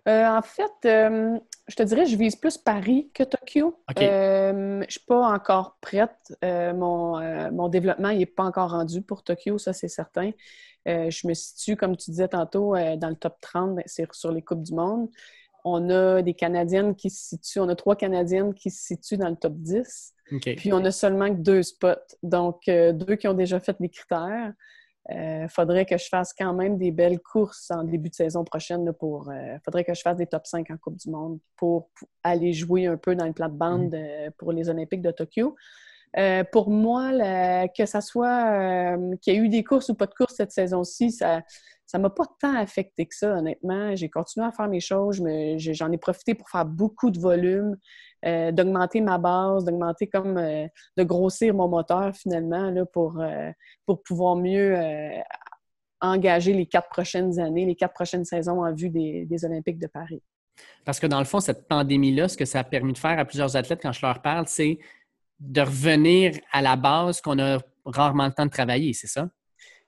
Euh, 0.07 0.25
en 0.27 0.41
fait, 0.41 0.71
euh, 0.85 1.37
je 1.67 1.75
te 1.75 1.83
dirais, 1.83 2.05
je 2.05 2.15
vise 2.15 2.35
plus 2.35 2.57
Paris 2.57 3.11
que 3.13 3.23
Tokyo. 3.23 3.81
je 3.97 4.79
ne 4.79 4.85
suis 4.87 5.01
pas 5.01 5.33
encore 5.33 5.77
prête. 5.81 6.33
mon, 6.43 7.19
mon, 7.51 7.67
développement 7.67 8.13
n'est 8.13 8.25
pas 8.25 8.43
encore 8.43 8.71
rendu 8.71 9.01
pour 9.01 9.23
Tokyo, 9.23 9.57
ça 9.57 9.73
c'est 9.73 9.89
certain. 9.89 10.31
je 10.85 11.27
me 11.27 11.33
situe, 11.33 11.75
comme 11.75 11.97
tu 11.97 12.11
disais 12.11 12.29
tantôt, 12.29 12.75
dans 12.75 13.09
le 13.09 13.15
top 13.15 13.35
30, 13.41 13.79
c'est 13.85 14.07
sur 14.13 14.31
les 14.31 14.41
Coupes 14.41 14.63
du 14.63 14.73
Monde. 14.73 15.09
On 15.69 15.89
a 15.89 16.21
des 16.21 16.33
Canadiennes 16.33 16.95
qui 16.95 17.09
se 17.09 17.27
situent, 17.29 17.59
on 17.59 17.67
a 17.67 17.75
trois 17.75 17.95
Canadiennes 17.95 18.53
qui 18.53 18.71
se 18.71 18.85
situent 18.85 19.17
dans 19.17 19.29
le 19.29 19.35
top 19.35 19.53
10. 19.53 20.13
Puis 20.41 20.71
on 20.71 20.83
a 20.85 20.91
seulement 20.91 21.29
que 21.29 21.41
deux 21.41 21.63
spots. 21.63 22.15
Donc, 22.23 22.67
euh, 22.67 22.93
deux 22.93 23.15
qui 23.15 23.27
ont 23.27 23.33
déjà 23.33 23.59
fait 23.59 23.75
les 23.79 23.89
critères. 23.89 24.53
Il 25.09 25.15
euh, 25.15 25.47
faudrait 25.47 25.85
que 25.85 25.97
je 25.97 26.07
fasse 26.07 26.33
quand 26.33 26.53
même 26.53 26.77
des 26.77 26.91
belles 26.91 27.19
courses 27.19 27.71
en 27.71 27.83
début 27.83 28.09
de 28.09 28.15
saison 28.15 28.43
prochaine. 28.43 28.91
pour, 28.93 29.29
euh, 29.29 29.57
faudrait 29.63 29.83
que 29.83 29.93
je 29.93 30.01
fasse 30.01 30.17
des 30.17 30.27
top 30.27 30.45
5 30.45 30.69
en 30.71 30.77
Coupe 30.77 30.97
du 30.97 31.09
Monde 31.09 31.39
pour, 31.55 31.89
aller 32.23 32.53
jouer 32.53 32.87
un 32.87 32.97
peu 32.97 33.15
dans 33.15 33.25
le 33.25 33.33
plate-bande 33.33 33.93
mhm. 33.93 34.31
pour 34.37 34.51
les 34.51 34.69
Olympiques 34.69 35.01
de 35.01 35.11
Tokyo. 35.11 35.55
Euh, 36.17 36.43
pour 36.43 36.69
moi, 36.69 37.11
que 37.75 37.85
ça 37.85 38.01
soit 38.01 38.51
euh, 38.51 39.15
qu'il 39.21 39.33
y 39.33 39.37
ait 39.37 39.39
eu 39.39 39.49
des 39.49 39.63
courses 39.63 39.89
ou 39.89 39.95
pas 39.95 40.07
de 40.07 40.13
courses 40.13 40.35
cette 40.35 40.51
saison-ci, 40.51 41.11
ça 41.11 41.41
ça 41.87 41.97
m'a 41.97 42.11
pas 42.11 42.25
tant 42.39 42.55
affecté 42.55 43.07
que 43.07 43.15
ça, 43.15 43.35
honnêtement. 43.35 43.95
J'ai 43.95 44.09
continué 44.09 44.45
à 44.45 44.51
faire 44.51 44.67
mes 44.67 44.79
choses. 44.79 45.23
J'en 45.57 45.91
ai 45.91 45.97
profité 45.97 46.35
pour 46.35 46.49
faire 46.49 46.65
beaucoup 46.65 47.09
de 47.09 47.19
volume, 47.19 47.75
euh, 48.25 48.51
d'augmenter 48.51 49.01
ma 49.01 49.17
base, 49.17 49.63
d'augmenter 49.63 50.07
comme 50.07 50.35
de 50.35 51.03
grossir 51.03 51.55
mon 51.55 51.67
moteur 51.67 52.15
finalement 52.15 52.69
là, 52.69 52.85
pour, 52.85 53.19
pour 53.85 54.03
pouvoir 54.03 54.35
mieux 54.35 54.77
engager 56.01 56.53
les 56.53 56.65
quatre 56.65 56.89
prochaines 56.89 57.39
années, 57.39 57.65
les 57.65 57.75
quatre 57.75 57.93
prochaines 57.93 58.25
saisons 58.25 58.63
en 58.63 58.73
vue 58.73 58.89
des, 58.89 59.25
des 59.25 59.45
Olympiques 59.45 59.79
de 59.79 59.87
Paris. 59.87 60.21
Parce 60.85 60.99
que 60.99 61.07
dans 61.07 61.19
le 61.19 61.25
fond, 61.25 61.39
cette 61.39 61.67
pandémie-là, 61.67 62.27
ce 62.27 62.37
que 62.37 62.45
ça 62.45 62.59
a 62.59 62.63
permis 62.63 62.93
de 62.93 62.97
faire 62.97 63.17
à 63.17 63.25
plusieurs 63.25 63.55
athlètes 63.55 63.79
quand 63.81 63.91
je 63.91 64.05
leur 64.05 64.21
parle, 64.21 64.47
c'est 64.47 64.79
de 65.39 65.61
revenir 65.61 66.33
à 66.51 66.61
la 66.61 66.75
base 66.75 67.21
qu'on 67.21 67.39
a 67.39 67.59
rarement 67.85 68.25
le 68.25 68.33
temps 68.33 68.45
de 68.45 68.51
travailler, 68.51 68.93
c'est 68.93 69.07
ça? 69.07 69.29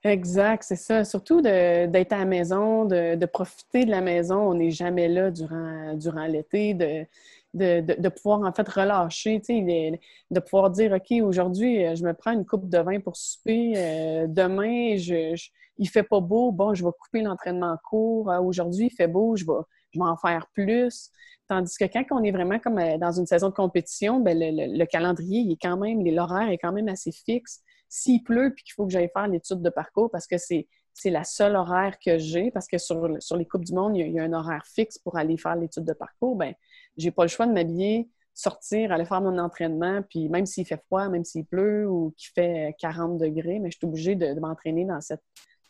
Exact, 0.03 0.63
c'est 0.63 0.77
ça. 0.77 1.03
Surtout 1.03 1.41
d'être 1.41 2.13
à 2.13 2.19
la 2.19 2.25
maison, 2.25 2.85
de, 2.85 3.25
profiter 3.25 3.85
de 3.85 3.91
la 3.91 4.01
maison. 4.01 4.37
On 4.37 4.53
n'est 4.53 4.71
jamais 4.71 5.09
là 5.09 5.29
durant, 5.29 5.93
durant 5.95 6.25
l'été, 6.25 6.73
de, 6.73 7.05
de, 7.53 8.09
pouvoir 8.09 8.41
en 8.43 8.53
fait 8.53 8.67
relâcher, 8.69 9.39
de 9.39 10.39
pouvoir 10.39 10.69
dire 10.69 10.93
OK, 10.93 11.11
aujourd'hui, 11.21 11.95
je 11.95 12.03
me 12.05 12.13
prends 12.13 12.31
une 12.31 12.45
coupe 12.45 12.69
de 12.69 12.77
vin 12.77 12.99
pour 13.01 13.17
souper. 13.17 13.73
Euh, 13.75 14.27
demain, 14.27 14.95
je, 14.95 15.35
je, 15.35 15.49
il 15.79 15.89
fait 15.89 16.03
pas 16.03 16.19
beau, 16.19 16.51
bon, 16.51 16.73
je 16.73 16.85
vais 16.85 16.91
couper 16.97 17.21
l'entraînement 17.21 17.75
court. 17.83 18.29
Euh, 18.29 18.39
aujourd'hui, 18.39 18.87
il 18.87 18.95
fait 18.95 19.07
beau, 19.07 19.35
je 19.35 19.45
vais, 19.45 19.53
je 19.91 19.99
vais 19.99 20.05
en 20.05 20.17
faire 20.17 20.47
plus. 20.53 21.09
Tandis 21.47 21.75
que 21.77 21.85
quand 21.85 22.03
on 22.11 22.23
est 22.23 22.31
vraiment 22.31 22.59
comme 22.59 22.77
euh, 22.77 22.97
dans 22.97 23.11
une 23.11 23.25
saison 23.25 23.49
de 23.49 23.53
compétition, 23.53 24.19
ben, 24.19 24.37
le, 24.39 24.85
calendrier, 24.85 25.39
il 25.39 25.53
est 25.53 25.61
quand 25.61 25.77
même, 25.77 26.05
l'horaire 26.05 26.49
est 26.49 26.57
quand 26.57 26.71
même 26.73 26.89
assez 26.89 27.11
fixe. 27.11 27.61
S'il 27.89 28.23
pleut 28.23 28.53
puis 28.55 28.63
qu'il 28.63 28.73
faut 28.73 28.85
que 28.85 28.91
j'aille 28.91 29.09
faire 29.11 29.27
l'étude 29.27 29.61
de 29.61 29.69
parcours 29.69 30.09
parce 30.11 30.27
que 30.27 30.37
c'est 30.37 30.67
c'est 30.93 31.09
la 31.09 31.23
seule 31.23 31.55
horaire 31.55 31.97
que 32.03 32.17
j'ai, 32.17 32.51
parce 32.51 32.67
que 32.67 32.77
sur, 32.77 33.09
sur 33.21 33.37
les 33.37 33.45
Coupes 33.45 33.63
du 33.63 33.73
Monde, 33.73 33.95
il 33.95 34.11
y, 34.11 34.19
a, 34.19 34.23
un 34.23 34.33
horaire 34.33 34.65
fixe 34.65 34.97
pour 34.97 35.17
aller 35.17 35.37
faire 35.37 35.55
l'étude 35.55 35.85
de 35.85 35.93
parcours, 35.93 36.35
ben 36.35 36.53
j'ai 36.97 37.11
pas 37.11 37.23
le 37.23 37.29
choix 37.29 37.47
de 37.47 37.53
m'habiller, 37.53 38.09
sortir, 38.33 38.91
aller 38.91 39.05
faire 39.05 39.21
mon 39.21 39.37
entraînement, 39.37 40.01
puis 40.09 40.27
même 40.27 40.45
s'il 40.45 40.65
fait 40.65 40.81
froid, 40.87 41.07
même 41.07 41.23
s'il 41.23 41.45
pleut 41.45 41.89
ou 41.89 42.13
qu'il 42.17 42.31
fait 42.33 42.75
40 42.79 43.17
degrés, 43.17 43.59
mais 43.59 43.71
je 43.71 43.77
suis 43.77 43.87
obligée 43.87 44.15
de 44.15 44.37
m'entraîner 44.39 44.83
dans 44.83 44.99
cette 44.99 45.23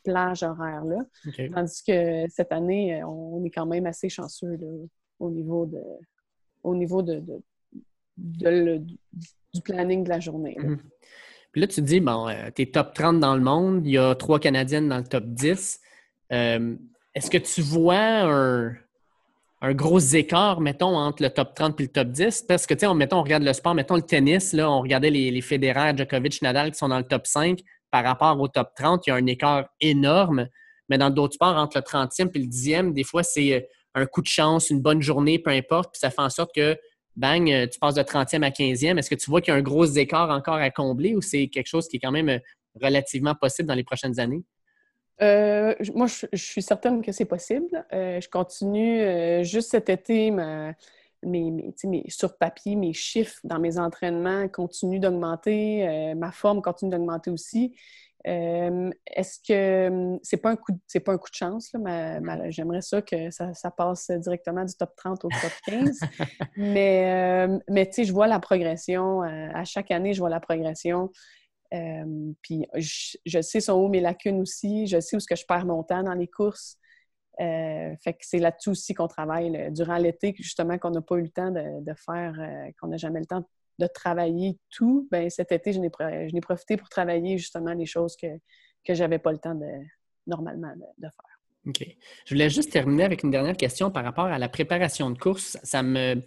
plage 0.03 0.41
horaire-là. 0.41 1.05
Tandis 1.53 1.83
que 1.83 2.27
cette 2.29 2.51
année, 2.51 3.03
on 3.03 3.43
est 3.43 3.51
quand 3.51 3.65
même 3.67 3.85
assez 3.85 4.09
chanceux 4.09 4.57
au 5.19 5.29
niveau 5.29 5.65
de 5.65 5.81
au 6.63 6.75
niveau 6.75 7.01
de, 7.01 7.23
du 8.17 9.61
planning 9.63 10.03
de 10.03 10.09
la 10.09 10.19
journée. 10.19 10.57
Mhm. 10.59 10.79
Puis 11.51 11.61
là, 11.61 11.67
tu 11.67 11.77
te 11.77 11.81
dis, 11.81 11.99
bon, 11.99 12.27
euh, 12.27 12.49
tu 12.55 12.63
es 12.63 12.65
top 12.67 12.93
30 12.93 13.19
dans 13.19 13.35
le 13.35 13.41
monde, 13.41 13.85
il 13.85 13.93
y 13.93 13.97
a 13.97 14.15
trois 14.15 14.39
Canadiennes 14.39 14.89
dans 14.89 14.97
le 14.97 15.03
top 15.03 15.23
10. 15.25 15.79
Euh, 16.31 16.75
est-ce 17.15 17.31
que 17.31 17.37
tu 17.37 17.61
vois 17.61 17.97
un, 19.61 19.73
gros 19.73 19.99
écart, 19.99 20.61
mettons, 20.61 20.95
entre 20.95 21.23
le 21.23 21.29
top 21.29 21.55
30 21.55 21.79
et 21.79 21.83
le 21.83 21.89
top 21.89 22.09
10? 22.09 22.43
Parce 22.43 22.67
que, 22.67 22.73
tu 22.73 22.81
sais, 22.81 22.87
on, 22.87 22.93
mettons, 22.93 23.17
on 23.17 23.23
regarde 23.23 23.43
le 23.43 23.53
sport, 23.53 23.73
mettons 23.73 23.95
le 23.95 24.03
tennis, 24.03 24.53
là, 24.53 24.69
on 24.69 24.81
regardait 24.81 25.09
les, 25.09 25.31
les 25.31 25.41
fédéraires, 25.41 25.97
Djokovic, 25.97 26.41
Nadal, 26.41 26.71
qui 26.71 26.77
sont 26.77 26.89
dans 26.89 26.99
le 26.99 27.03
top 27.03 27.25
5 27.25 27.59
par 27.91 28.03
rapport 28.03 28.39
au 28.39 28.47
top 28.47 28.69
30, 28.75 29.07
il 29.07 29.09
y 29.09 29.13
a 29.13 29.15
un 29.15 29.25
écart 29.25 29.69
énorme. 29.81 30.47
Mais 30.89 30.97
dans 30.97 31.09
d'autres 31.09 31.35
sports, 31.35 31.55
entre 31.55 31.77
le 31.77 31.83
30e 31.83 32.29
et 32.33 32.39
le 32.39 32.45
10e, 32.45 32.93
des 32.93 33.03
fois, 33.03 33.23
c'est 33.23 33.53
euh, 33.53 33.61
un 33.95 34.05
coup 34.05 34.21
de 34.21 34.27
chance, 34.27 34.69
une 34.69 34.81
bonne 34.81 35.01
journée, 35.01 35.39
peu 35.39 35.51
importe, 35.51 35.91
puis 35.93 35.99
ça 35.99 36.09
fait 36.09 36.21
en 36.21 36.29
sorte 36.29 36.53
que, 36.53 36.77
bang, 37.19 37.51
euh, 37.51 37.67
tu 37.67 37.77
passes 37.79 37.95
de 37.95 38.01
30e 38.01 38.43
à 38.43 38.49
15e. 38.49 38.97
Est-ce 38.97 39.09
que 39.09 39.15
tu 39.15 39.29
vois 39.29 39.41
qu'il 39.41 39.53
y 39.53 39.55
a 39.55 39.59
un 39.59 39.61
gros 39.61 39.85
écart 39.85 40.29
encore 40.29 40.55
à 40.55 40.71
combler 40.71 41.15
ou 41.15 41.21
c'est 41.21 41.47
quelque 41.47 41.67
chose 41.67 41.87
qui 41.87 41.97
est 41.97 41.99
quand 41.99 42.11
même 42.11 42.29
euh, 42.29 42.39
relativement 42.81 43.35
possible 43.35 43.67
dans 43.67 43.75
les 43.75 43.83
prochaines 43.83 44.19
années? 44.19 44.43
moi, 45.21 46.07
je, 46.07 46.25
suis 46.37 46.61
certaine 46.61 47.01
que 47.01 47.11
c'est 47.11 47.25
possible. 47.25 47.67
je 47.91 48.29
continue 48.29 49.43
juste 49.43 49.71
cet 49.71 49.89
été 49.89 50.31
ma, 50.31 50.73
mes, 51.23 51.73
sur 52.07 52.37
papier, 52.37 52.75
mes 52.75 52.93
chiffres 52.93 53.39
dans 53.43 53.59
mes 53.59 53.77
entraînements 53.77 54.47
continuent 54.47 54.99
d'augmenter, 54.99 55.87
euh, 55.87 56.15
ma 56.15 56.31
forme 56.31 56.61
continue 56.61 56.91
d'augmenter 56.91 57.31
aussi. 57.31 57.75
Euh, 58.27 58.89
est-ce 59.07 59.39
que 59.47 60.19
c'est 60.23 60.37
pas 60.37 60.51
un 60.51 60.55
coup 60.57 60.73
c'est 60.87 60.99
pas 60.99 61.13
un 61.13 61.17
coup 61.17 61.29
de 61.29 61.35
chance 61.35 61.71
j'aimerais 62.49 62.81
ça 62.81 63.01
que 63.01 63.31
ça, 63.31 63.71
passe 63.71 64.11
directement 64.11 64.65
du 64.65 64.73
top 64.73 64.93
30 64.97 65.23
au 65.23 65.29
top 65.29 65.53
15 65.65 65.99
mais 66.57 67.47
euh, 67.47 67.59
mais 67.69 67.85
tu 67.85 67.93
sais 67.93 68.03
je 68.03 68.11
vois 68.11 68.27
la 68.27 68.41
progression 68.41 69.21
à 69.21 69.63
chaque 69.63 69.91
année 69.91 70.13
je 70.13 70.19
vois 70.19 70.29
la 70.29 70.41
progression. 70.41 71.11
Puis 72.41 72.65
je, 72.75 73.17
je, 73.25 73.41
sais 73.41 73.61
son 73.61 73.73
haut 73.73 73.89
mes 73.89 74.01
lacunes 74.01 74.41
aussi. 74.41 74.87
Je 74.87 74.99
sais 74.99 75.15
où 75.15 75.19
ce 75.19 75.27
que 75.27 75.35
je 75.35 75.45
perds 75.45 75.65
mon 75.65 75.83
temps 75.83 76.03
dans 76.03 76.15
les 76.15 76.27
courses 76.27 76.79
euh, 77.39 77.95
fait 78.03 78.13
que 78.13 78.19
c'est 78.21 78.39
là-dessus 78.39 78.69
aussi 78.69 78.93
qu'on 78.93 79.07
travaille 79.07 79.71
durant 79.71 79.97
l'été, 79.97 80.35
justement, 80.37 80.77
qu'on 80.77 80.91
n'a 80.91 81.01
pas 81.01 81.15
eu 81.15 81.21
le 81.21 81.29
temps 81.29 81.51
de, 81.51 81.93
faire, 81.93 82.35
euh, 82.39 82.71
qu'on 82.79 82.87
n'a 82.87 82.97
jamais 82.97 83.19
le 83.19 83.25
temps 83.25 83.47
de 83.79 83.87
travailler 83.87 84.57
tout. 84.69 85.07
Ben 85.09 85.29
cet 85.29 85.53
été, 85.53 85.71
je 85.71 85.79
n'ai 85.79 86.41
profité 86.41 86.75
pour 86.75 86.89
travailler 86.89 87.37
justement 87.37 87.73
les 87.73 87.85
choses 87.85 88.17
que, 88.17 88.27
je 88.87 89.01
n'avais 89.01 89.19
pas 89.19 89.31
le 89.31 89.37
temps 89.37 89.55
de, 89.55 89.69
normalement 90.27 90.73
de, 90.97 91.07
faire. 91.07 91.39
OK. 91.67 91.85
Je 92.25 92.33
voulais 92.33 92.49
juste 92.49 92.71
terminer 92.71 93.03
avec 93.03 93.23
une 93.23 93.31
dernière 93.31 93.55
question 93.55 93.89
par 93.89 94.03
rapport 94.03 94.25
à 94.25 94.37
la 94.37 94.49
préparation 94.49 95.09
de 95.09 95.17
course. 95.17 95.57
Ça 95.63 95.83
me. 95.83 96.21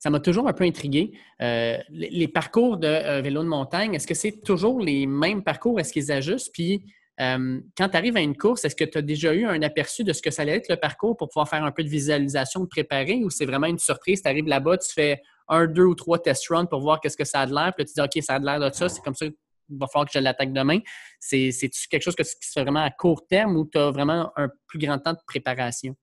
Ça 0.00 0.10
m'a 0.10 0.20
toujours 0.20 0.46
un 0.46 0.52
peu 0.52 0.62
intrigué. 0.62 1.10
Euh, 1.42 1.76
les, 1.88 2.28
parcours 2.28 2.76
de 2.76 3.20
vélo 3.20 3.42
de 3.42 3.48
montagne, 3.48 3.94
est-ce 3.96 4.06
que 4.06 4.14
c'est 4.14 4.42
toujours 4.42 4.78
les 4.78 5.08
mêmes 5.08 5.42
parcours? 5.42 5.80
Est-ce 5.80 5.92
qu'ils 5.92 6.12
ajustent? 6.12 6.52
Puis, 6.52 6.84
euh, 7.20 7.60
quand 7.76 7.88
tu 7.88 7.96
arrives 7.96 8.16
à 8.16 8.20
une 8.20 8.36
course, 8.36 8.64
est-ce 8.64 8.76
que 8.76 8.84
tu 8.84 8.98
as 8.98 9.02
déjà 9.02 9.34
eu 9.34 9.44
un 9.44 9.60
aperçu 9.62 10.04
de 10.04 10.12
ce 10.12 10.22
que 10.22 10.30
ça 10.30 10.42
allait 10.42 10.56
être 10.56 10.68
le 10.68 10.76
parcours 10.76 11.16
pour 11.16 11.28
pouvoir 11.28 11.48
faire 11.48 11.64
un 11.64 11.72
peu 11.72 11.82
de 11.82 11.88
visualisation, 11.88 12.60
de 12.60 12.66
préparer, 12.66 13.24
ou 13.24 13.30
c'est 13.30 13.46
vraiment 13.46 13.66
une 13.66 13.78
surprise? 13.78 14.22
Tu 14.22 14.28
arrives 14.28 14.46
là-bas, 14.46 14.78
tu 14.78 14.92
fais 14.92 15.20
un, 15.48 15.66
deux 15.66 15.84
ou 15.84 15.94
trois 15.94 16.18
test 16.18 16.46
runs 16.48 16.66
pour 16.66 16.80
voir 16.80 17.00
qu'est-ce 17.00 17.16
que 17.16 17.24
ça 17.24 17.40
a 17.40 17.46
de 17.46 17.54
l'air, 17.54 17.72
puis 17.76 17.84
tu 17.84 17.94
dis 17.94 18.00
OK, 18.00 18.22
ça 18.22 18.34
a 18.34 18.38
de 18.38 18.44
l'air 18.44 18.60
de 18.60 18.72
ça, 18.74 18.88
c'est 18.88 19.02
comme 19.02 19.14
ça 19.14 19.26
il 19.70 19.78
va 19.78 19.86
falloir 19.86 20.06
que 20.06 20.12
je 20.12 20.18
l'attaque 20.18 20.52
demain. 20.52 20.78
C'est 21.20 21.50
quelque 21.90 22.02
chose 22.02 22.16
qui 22.16 22.24
se 22.24 22.34
fait 22.40 22.62
vraiment 22.62 22.82
à 22.82 22.90
court 22.90 23.26
terme 23.26 23.56
ou 23.56 23.66
tu 23.66 23.78
as 23.78 23.90
vraiment 23.90 24.32
un 24.36 24.48
plus 24.66 24.78
grand 24.78 24.98
temps 24.98 25.12
de 25.12 25.18
préparation? 25.26 25.94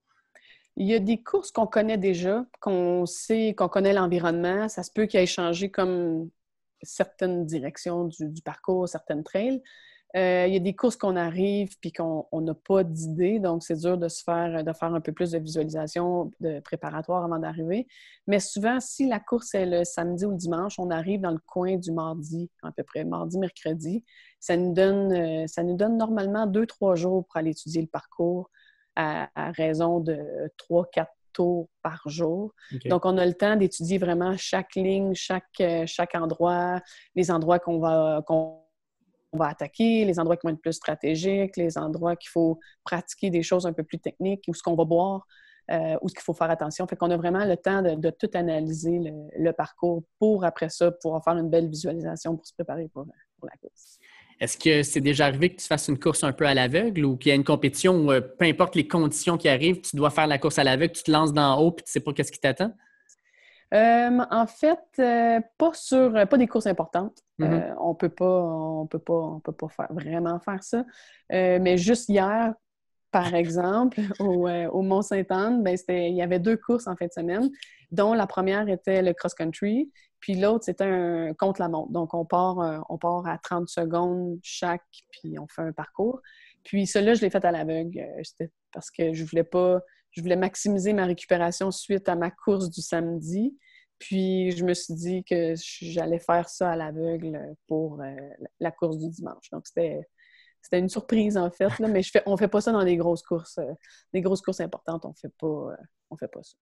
Il 0.77 0.87
y 0.87 0.93
a 0.93 0.99
des 0.99 1.23
courses 1.23 1.51
qu'on 1.51 1.67
connaît 1.67 1.97
déjà, 1.97 2.45
qu'on 2.59 3.05
sait, 3.05 3.55
qu'on 3.57 3.69
connaît 3.69 3.93
l'environnement. 3.93 4.67
Ça 4.67 4.83
se 4.83 4.91
peut 4.91 5.05
qu'il 5.05 5.19
ait 5.19 5.25
changé 5.25 5.71
comme 5.71 6.29
certaines 6.81 7.45
directions 7.45 8.05
du, 8.05 8.29
du 8.29 8.41
parcours, 8.41 8.87
certaines 8.87 9.23
trails. 9.23 9.61
Euh, 10.15 10.45
il 10.47 10.53
y 10.53 10.55
a 10.55 10.59
des 10.59 10.73
courses 10.73 10.95
qu'on 10.95 11.17
arrive 11.17 11.77
puis 11.81 11.91
qu'on 11.91 12.25
n'a 12.31 12.53
pas 12.53 12.85
d'idée, 12.85 13.39
donc 13.39 13.63
c'est 13.63 13.75
dur 13.75 13.97
de 13.97 14.07
se 14.07 14.23
faire 14.23 14.63
de 14.63 14.71
faire 14.71 14.93
un 14.93 15.01
peu 15.01 15.11
plus 15.11 15.31
de 15.31 15.39
visualisation 15.39 16.31
de 16.39 16.61
préparatoire 16.61 17.25
avant 17.25 17.37
d'arriver. 17.37 17.85
Mais 18.25 18.39
souvent, 18.39 18.79
si 18.79 19.09
la 19.09 19.19
course 19.19 19.53
est 19.55 19.65
le 19.65 19.83
samedi 19.83 20.25
ou 20.25 20.31
le 20.31 20.37
dimanche, 20.37 20.79
on 20.79 20.89
arrive 20.89 21.19
dans 21.19 21.31
le 21.31 21.41
coin 21.45 21.75
du 21.75 21.91
mardi, 21.91 22.49
à 22.63 22.71
peu 22.71 22.83
près 22.83 23.03
mardi, 23.03 23.37
mercredi. 23.37 24.05
Ça 24.39 24.55
nous 24.55 24.73
donne, 24.73 25.11
euh, 25.11 25.47
ça 25.47 25.63
nous 25.63 25.75
donne 25.75 25.97
normalement 25.97 26.47
deux, 26.47 26.65
trois 26.65 26.95
jours 26.95 27.25
pour 27.25 27.35
aller 27.35 27.51
étudier 27.51 27.81
le 27.81 27.87
parcours 27.87 28.49
à, 28.95 29.27
raison 29.51 29.99
de 29.99 30.17
trois, 30.55 30.85
quatre 30.85 31.11
tours 31.33 31.67
par 31.83 32.01
jour. 32.05 32.53
Donc, 32.85 33.05
on 33.05 33.17
a 33.17 33.25
le 33.25 33.33
temps 33.33 33.57
d'étudier 33.57 33.97
vraiment 33.97 34.37
chaque 34.37 34.75
ligne, 34.75 35.13
chaque, 35.13 35.43
euh, 35.59 35.83
chaque 35.85 36.15
endroit, 36.15 36.81
les 37.13 37.29
endroits 37.29 37.59
qu'on 37.59 37.79
va, 37.79 38.23
on 39.31 39.37
va 39.37 39.47
attaquer, 39.47 40.05
les 40.05 40.19
endroits 40.19 40.37
qui 40.37 40.47
vont 40.47 40.53
être 40.53 40.61
plus 40.61 40.73
stratégiques, 40.73 41.57
les 41.57 41.77
endroits 41.77 42.15
qu'il 42.15 42.29
faut 42.29 42.59
pratiquer 42.83 43.29
des 43.29 43.43
choses 43.43 43.65
un 43.65 43.73
peu 43.73 43.83
plus 43.83 43.99
techniques, 43.99 44.43
ou 44.47 44.53
ce 44.53 44.63
qu'on 44.63 44.75
va 44.75 44.85
boire, 44.85 45.25
euh, 45.71 45.97
ou 46.01 46.09
ce 46.09 46.13
qu'il 46.13 46.23
faut 46.23 46.33
faire 46.33 46.49
attention. 46.49 46.87
Fait 46.87 46.95
qu'on 46.95 47.09
a 47.09 47.17
vraiment 47.17 47.43
le 47.43 47.57
temps 47.57 47.81
de, 47.81 48.09
tout 48.11 48.29
analyser 48.33 48.99
le, 49.37 49.51
parcours 49.51 50.03
pour, 50.19 50.45
après 50.45 50.69
ça, 50.69 50.91
pouvoir 50.91 51.23
faire 51.23 51.37
une 51.37 51.49
belle 51.49 51.69
visualisation 51.69 52.35
pour 52.35 52.45
se 52.45 52.53
préparer 52.53 52.87
pour, 52.87 53.05
la 53.05 53.57
course. 53.61 53.99
Est-ce 54.39 54.57
que 54.57 54.83
c'est 54.83 55.01
déjà 55.01 55.27
arrivé 55.27 55.49
que 55.49 55.61
tu 55.61 55.67
fasses 55.67 55.87
une 55.87 55.99
course 55.99 56.23
un 56.23 56.33
peu 56.33 56.45
à 56.45 56.53
l'aveugle 56.53 57.05
ou 57.05 57.15
qu'il 57.15 57.29
y 57.29 57.31
a 57.31 57.35
une 57.35 57.43
compétition 57.43 57.95
où, 57.95 58.11
euh, 58.11 58.21
peu 58.21 58.45
importe 58.45 58.75
les 58.75 58.87
conditions 58.87 59.37
qui 59.37 59.47
arrivent, 59.47 59.81
tu 59.81 59.95
dois 59.95 60.09
faire 60.09 60.27
la 60.27 60.37
course 60.37 60.59
à 60.59 60.63
l'aveugle, 60.63 60.93
tu 60.93 61.03
te 61.03 61.11
lances 61.11 61.33
d'en 61.33 61.59
haut 61.61 61.71
et 61.71 61.75
tu 61.75 61.83
ne 61.83 61.87
sais 61.87 61.99
pas 61.99 62.13
qu'est-ce 62.13 62.31
qui 62.31 62.39
t'attend? 62.39 62.73
Euh, 63.73 64.19
en 64.29 64.47
fait, 64.47 64.79
euh, 64.99 65.39
pas 65.57 65.71
sur 65.73 66.13
pas 66.13 66.37
des 66.37 66.47
courses 66.47 66.67
importantes. 66.67 67.17
Mm-hmm. 67.39 67.71
Euh, 67.71 67.75
on 67.79 67.95
peut 67.95 68.09
pas, 68.09 68.41
on 68.41 68.87
peut 68.87 68.99
pas, 68.99 69.13
on 69.13 69.39
peut 69.39 69.51
pas 69.51 69.69
faire, 69.69 69.87
vraiment 69.91 70.39
faire 70.39 70.63
ça. 70.63 70.85
mais 71.29 71.77
juste 71.77 72.09
hier, 72.09 72.53
par 73.11 73.33
exemple, 73.33 73.99
au, 74.19 74.81
Mont-Sainte-Anne, 74.81 75.63
ben, 75.63 75.77
il 75.87 76.15
y 76.15 76.21
avait 76.21 76.39
deux 76.39 76.57
courses 76.57 76.87
en 76.87 76.95
fin 76.95 77.07
de 77.07 77.11
semaine, 77.11 77.49
dont 77.91 78.13
la 78.13 78.27
première 78.27 78.67
était 78.69 79.01
le 79.01 79.13
cross-country, 79.13 79.91
puis 80.19 80.35
l'autre, 80.35 80.65
c'était 80.65 80.85
un 80.85 81.33
contre-la-montre. 81.33 81.91
Donc, 81.91 82.13
on 82.13 82.25
part, 82.25 82.83
on 82.89 82.97
part 82.97 83.27
à 83.27 83.37
30 83.37 83.69
secondes 83.69 84.39
chaque, 84.41 84.83
puis 85.11 85.37
on 85.39 85.47
fait 85.47 85.61
un 85.61 85.71
parcours. 85.71 86.21
Puis 86.63 86.87
celui-là, 86.87 87.13
je 87.13 87.21
l'ai 87.21 87.29
fait 87.29 87.45
à 87.45 87.51
l'aveugle. 87.51 88.03
C'était 88.23 88.51
parce 88.73 88.89
que 88.89 89.13
je 89.13 89.23
voulais 89.23 89.43
pas 89.43 89.81
je 90.15 90.21
voulais 90.21 90.35
maximiser 90.37 90.93
ma 90.93 91.05
récupération 91.05 91.71
suite 91.71 92.07
à 92.07 92.15
ma 92.15 92.31
course 92.31 92.69
du 92.69 92.81
samedi. 92.81 93.55
Puis 93.99 94.51
je 94.51 94.63
me 94.63 94.73
suis 94.73 94.93
dit 94.93 95.23
que 95.23 95.53
j'allais 95.81 96.19
faire 96.19 96.49
ça 96.49 96.71
à 96.71 96.75
l'aveugle 96.75 97.55
pour 97.67 98.01
euh, 98.01 98.13
la 98.59 98.71
course 98.71 98.97
du 98.97 99.09
dimanche. 99.09 99.49
Donc 99.51 99.67
c'était 99.67 100.01
c'était 100.61 100.79
une 100.79 100.89
surprise 100.89 101.37
en 101.37 101.51
fait, 101.51 101.79
mais 101.79 102.01
je 102.01 102.11
fais, 102.11 102.23
on 102.25 102.37
fait 102.37 102.47
pas 102.47 102.59
ça 102.59 102.71
dans 102.71 102.83
des 102.83 102.97
grosses 102.97 103.21
courses, 103.21 103.59
euh, 103.59 103.71
des 104.13 104.21
grosses 104.21 104.41
courses 104.41 104.61
importantes, 104.61 105.05
on 105.05 105.13
fait 105.13 105.31
euh, 105.43 105.75
fait 106.19 106.27
pas 106.27 106.43
ça. 106.43 106.55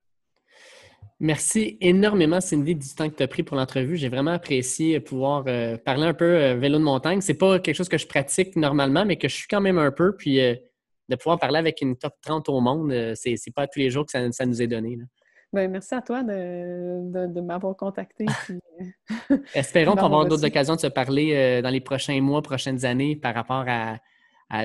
Merci 1.19 1.77
énormément, 1.79 2.41
Cindy, 2.41 2.75
du 2.75 2.87
temps 2.95 3.09
que 3.09 3.15
tu 3.15 3.23
as 3.23 3.27
pris 3.27 3.43
pour 3.43 3.55
l'entrevue. 3.55 3.95
J'ai 3.97 4.09
vraiment 4.09 4.31
apprécié 4.31 4.99
pouvoir 4.99 5.45
parler 5.83 6.03
un 6.03 6.13
peu 6.13 6.53
vélo 6.53 6.79
de 6.79 6.83
montagne. 6.83 7.21
C'est 7.21 7.33
pas 7.33 7.59
quelque 7.59 7.75
chose 7.75 7.89
que 7.89 7.97
je 7.97 8.07
pratique 8.07 8.55
normalement, 8.55 9.05
mais 9.05 9.17
que 9.17 9.27
je 9.27 9.35
suis 9.35 9.47
quand 9.47 9.61
même 9.61 9.77
un 9.77 9.91
peu. 9.91 10.15
Puis 10.15 10.39
de 11.15 11.21
pouvoir 11.21 11.39
parler 11.39 11.59
avec 11.59 11.81
une 11.81 11.95
top 11.95 12.13
30 12.21 12.49
au 12.49 12.61
monde, 12.61 13.13
c'est 13.15 13.53
pas 13.53 13.67
tous 13.67 13.79
les 13.79 13.89
jours 13.89 14.05
que 14.05 14.11
ça, 14.31 14.45
nous 14.45 14.61
est 14.61 14.67
donné. 14.67 14.97
Ben, 15.53 15.69
merci 15.69 15.93
à 15.93 16.01
toi 16.01 16.23
de, 16.23 17.41
m'avoir 17.41 17.77
contacté. 17.77 18.25
Euh, 18.49 19.37
Espérons 19.53 19.91
qu'on 19.95 20.01
va 20.01 20.05
avoir 20.05 20.25
d'autres 20.25 20.45
occasions 20.45 20.75
de 20.75 20.79
se 20.79 20.87
parler 20.87 21.33
euh, 21.35 21.61
dans 21.61 21.69
les 21.69 21.79
prochains 21.79 22.19
mois, 22.21 22.41
prochaines 22.41 22.85
années 22.85 23.15
par 23.15 23.35
rapport 23.35 23.65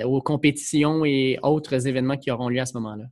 aux 0.04 0.22
compétitions 0.22 1.04
et 1.04 1.38
autres 1.42 1.86
événements 1.86 2.16
qui 2.16 2.30
auront 2.30 2.48
lieu 2.48 2.60
à 2.60 2.66
ce 2.66 2.76
moment-là. 2.78 3.04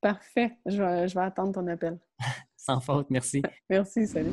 Parfait. 0.00 0.52
Je 0.64 0.78
vais 1.14 1.20
attendre 1.20 1.52
ton 1.52 1.66
appel. 1.66 1.98
Sans 2.56 2.80
faute. 2.80 3.08
Merci. 3.10 3.42
merci. 3.68 4.06
Salut. 4.06 4.30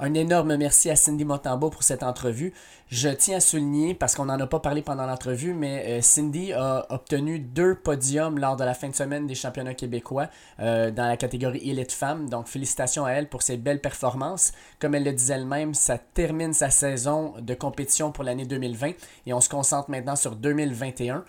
Un 0.00 0.12
énorme 0.14 0.56
merci 0.56 0.90
à 0.90 0.96
Cindy 0.96 1.24
Montambeau 1.24 1.70
pour 1.70 1.84
cette 1.84 2.02
entrevue. 2.02 2.52
Je 2.88 3.08
tiens 3.08 3.36
à 3.36 3.40
souligner, 3.40 3.94
parce 3.94 4.16
qu'on 4.16 4.24
n'en 4.24 4.40
a 4.40 4.46
pas 4.48 4.58
parlé 4.58 4.82
pendant 4.82 5.06
l'entrevue, 5.06 5.54
mais 5.54 5.84
euh, 5.86 6.00
Cindy 6.02 6.52
a 6.52 6.84
obtenu 6.90 7.38
deux 7.38 7.76
podiums 7.76 8.38
lors 8.38 8.56
de 8.56 8.64
la 8.64 8.74
fin 8.74 8.88
de 8.88 8.94
semaine 8.94 9.28
des 9.28 9.36
championnats 9.36 9.74
québécois 9.74 10.28
euh, 10.58 10.90
dans 10.90 11.06
la 11.06 11.16
catégorie 11.16 11.70
élite 11.70 11.92
femmes. 11.92 12.28
Donc 12.28 12.48
félicitations 12.48 13.04
à 13.04 13.12
elle 13.12 13.28
pour 13.28 13.42
ses 13.42 13.56
belles 13.56 13.80
performances. 13.80 14.52
Comme 14.80 14.96
elle 14.96 15.04
le 15.04 15.12
disait 15.12 15.34
elle-même, 15.34 15.74
ça 15.74 15.96
termine 15.96 16.52
sa 16.52 16.70
saison 16.70 17.34
de 17.40 17.54
compétition 17.54 18.10
pour 18.10 18.24
l'année 18.24 18.46
2020 18.46 18.90
et 19.26 19.32
on 19.32 19.40
se 19.40 19.48
concentre 19.48 19.90
maintenant 19.90 20.16
sur 20.16 20.34
2021. 20.34 21.24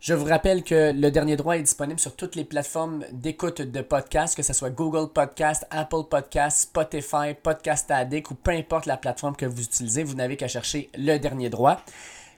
Je 0.00 0.14
vous 0.14 0.24
rappelle 0.24 0.64
que 0.64 0.92
le 0.92 1.10
dernier 1.10 1.36
droit 1.36 1.58
est 1.58 1.62
disponible 1.62 2.00
sur 2.00 2.16
toutes 2.16 2.34
les 2.34 2.44
plateformes 2.44 3.04
d'écoute 3.12 3.60
de 3.60 3.82
podcasts, 3.82 4.34
que 4.34 4.42
ce 4.42 4.54
soit 4.54 4.70
Google 4.70 5.12
Podcast, 5.12 5.66
Apple 5.70 6.04
Podcast, 6.08 6.60
Spotify, 6.60 7.34
Podcast 7.40 7.90
Addict 7.90 8.30
ou 8.30 8.34
peu 8.34 8.52
importe 8.52 8.86
la 8.86 8.96
plateforme 8.96 9.36
que 9.36 9.44
vous 9.44 9.60
utilisez, 9.60 10.02
vous 10.02 10.14
n'avez 10.14 10.38
qu'à 10.38 10.48
chercher 10.48 10.88
le 10.96 11.18
dernier 11.18 11.50
droit. 11.50 11.82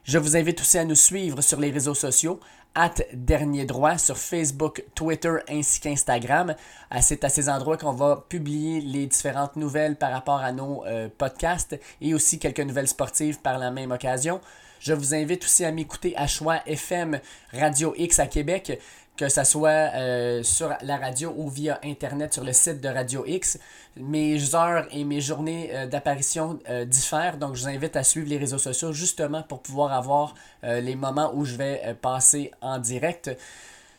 Je 0.02 0.18
vous 0.18 0.36
invite 0.36 0.60
aussi 0.60 0.76
à 0.76 0.84
nous 0.84 0.96
suivre 0.96 1.40
sur 1.40 1.60
les 1.60 1.70
réseaux 1.70 1.94
sociaux, 1.94 2.40
at 2.74 2.94
Dernier 3.12 3.64
Droit 3.64 3.96
sur 3.96 4.18
Facebook, 4.18 4.82
Twitter 4.96 5.36
ainsi 5.48 5.78
qu'Instagram. 5.78 6.56
C'est 7.00 7.22
à 7.22 7.28
ces 7.28 7.48
endroits 7.48 7.76
qu'on 7.76 7.92
va 7.92 8.24
publier 8.28 8.80
les 8.80 9.06
différentes 9.06 9.54
nouvelles 9.54 9.94
par 9.94 10.10
rapport 10.10 10.40
à 10.40 10.50
nos 10.50 10.84
euh, 10.86 11.08
podcasts 11.16 11.78
et 12.00 12.12
aussi 12.12 12.40
quelques 12.40 12.58
nouvelles 12.58 12.88
sportives 12.88 13.38
par 13.40 13.58
la 13.58 13.70
même 13.70 13.92
occasion. 13.92 14.40
Je 14.82 14.94
vous 14.94 15.14
invite 15.14 15.44
aussi 15.44 15.64
à 15.64 15.70
m'écouter 15.70 16.12
à 16.16 16.26
Choix 16.26 16.58
FM 16.66 17.20
Radio 17.52 17.94
X 17.96 18.18
à 18.18 18.26
Québec, 18.26 18.80
que 19.16 19.28
ce 19.28 19.44
soit 19.44 19.92
euh, 19.94 20.42
sur 20.42 20.74
la 20.82 20.96
radio 20.96 21.32
ou 21.36 21.48
via 21.48 21.78
Internet 21.84 22.34
sur 22.34 22.42
le 22.42 22.52
site 22.52 22.80
de 22.80 22.88
Radio 22.88 23.22
X. 23.24 23.60
Mes 23.96 24.56
heures 24.56 24.88
et 24.90 25.04
mes 25.04 25.20
journées 25.20 25.70
euh, 25.72 25.86
d'apparition 25.86 26.58
euh, 26.68 26.84
diffèrent, 26.84 27.36
donc 27.36 27.54
je 27.54 27.62
vous 27.62 27.68
invite 27.68 27.94
à 27.94 28.02
suivre 28.02 28.28
les 28.28 28.38
réseaux 28.38 28.58
sociaux 28.58 28.92
justement 28.92 29.44
pour 29.44 29.62
pouvoir 29.62 29.92
avoir 29.92 30.34
les 30.64 30.96
moments 30.96 31.32
où 31.34 31.44
je 31.44 31.54
vais 31.54 31.96
passer 32.00 32.50
en 32.60 32.78
direct. 32.78 33.30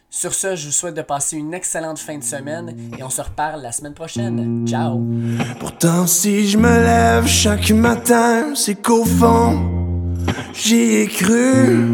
Sur 0.09 0.33
ce, 0.33 0.55
je 0.57 0.65
vous 0.65 0.71
souhaite 0.73 0.95
de 0.95 1.01
passer 1.01 1.37
une 1.37 1.53
excellente 1.53 1.99
fin 1.99 2.17
de 2.17 2.23
semaine 2.23 2.75
et 2.97 3.03
on 3.03 3.09
se 3.09 3.21
reparle 3.21 3.61
la 3.61 3.71
semaine 3.71 3.93
prochaine. 3.93 4.67
Ciao! 4.67 5.01
Pourtant, 5.59 6.07
si 6.07 6.47
je 6.47 6.57
me 6.57 6.83
lève 6.83 7.25
chaque 7.25 7.71
matin, 7.71 8.53
c'est 8.55 8.75
qu'au 8.75 9.05
fond 9.05 9.92
j'y 10.53 10.95
ai 11.01 11.07
cru 11.07 11.87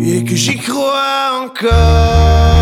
et 0.00 0.24
que 0.24 0.34
j'y 0.34 0.56
crois 0.58 1.44
encore. 1.44 2.53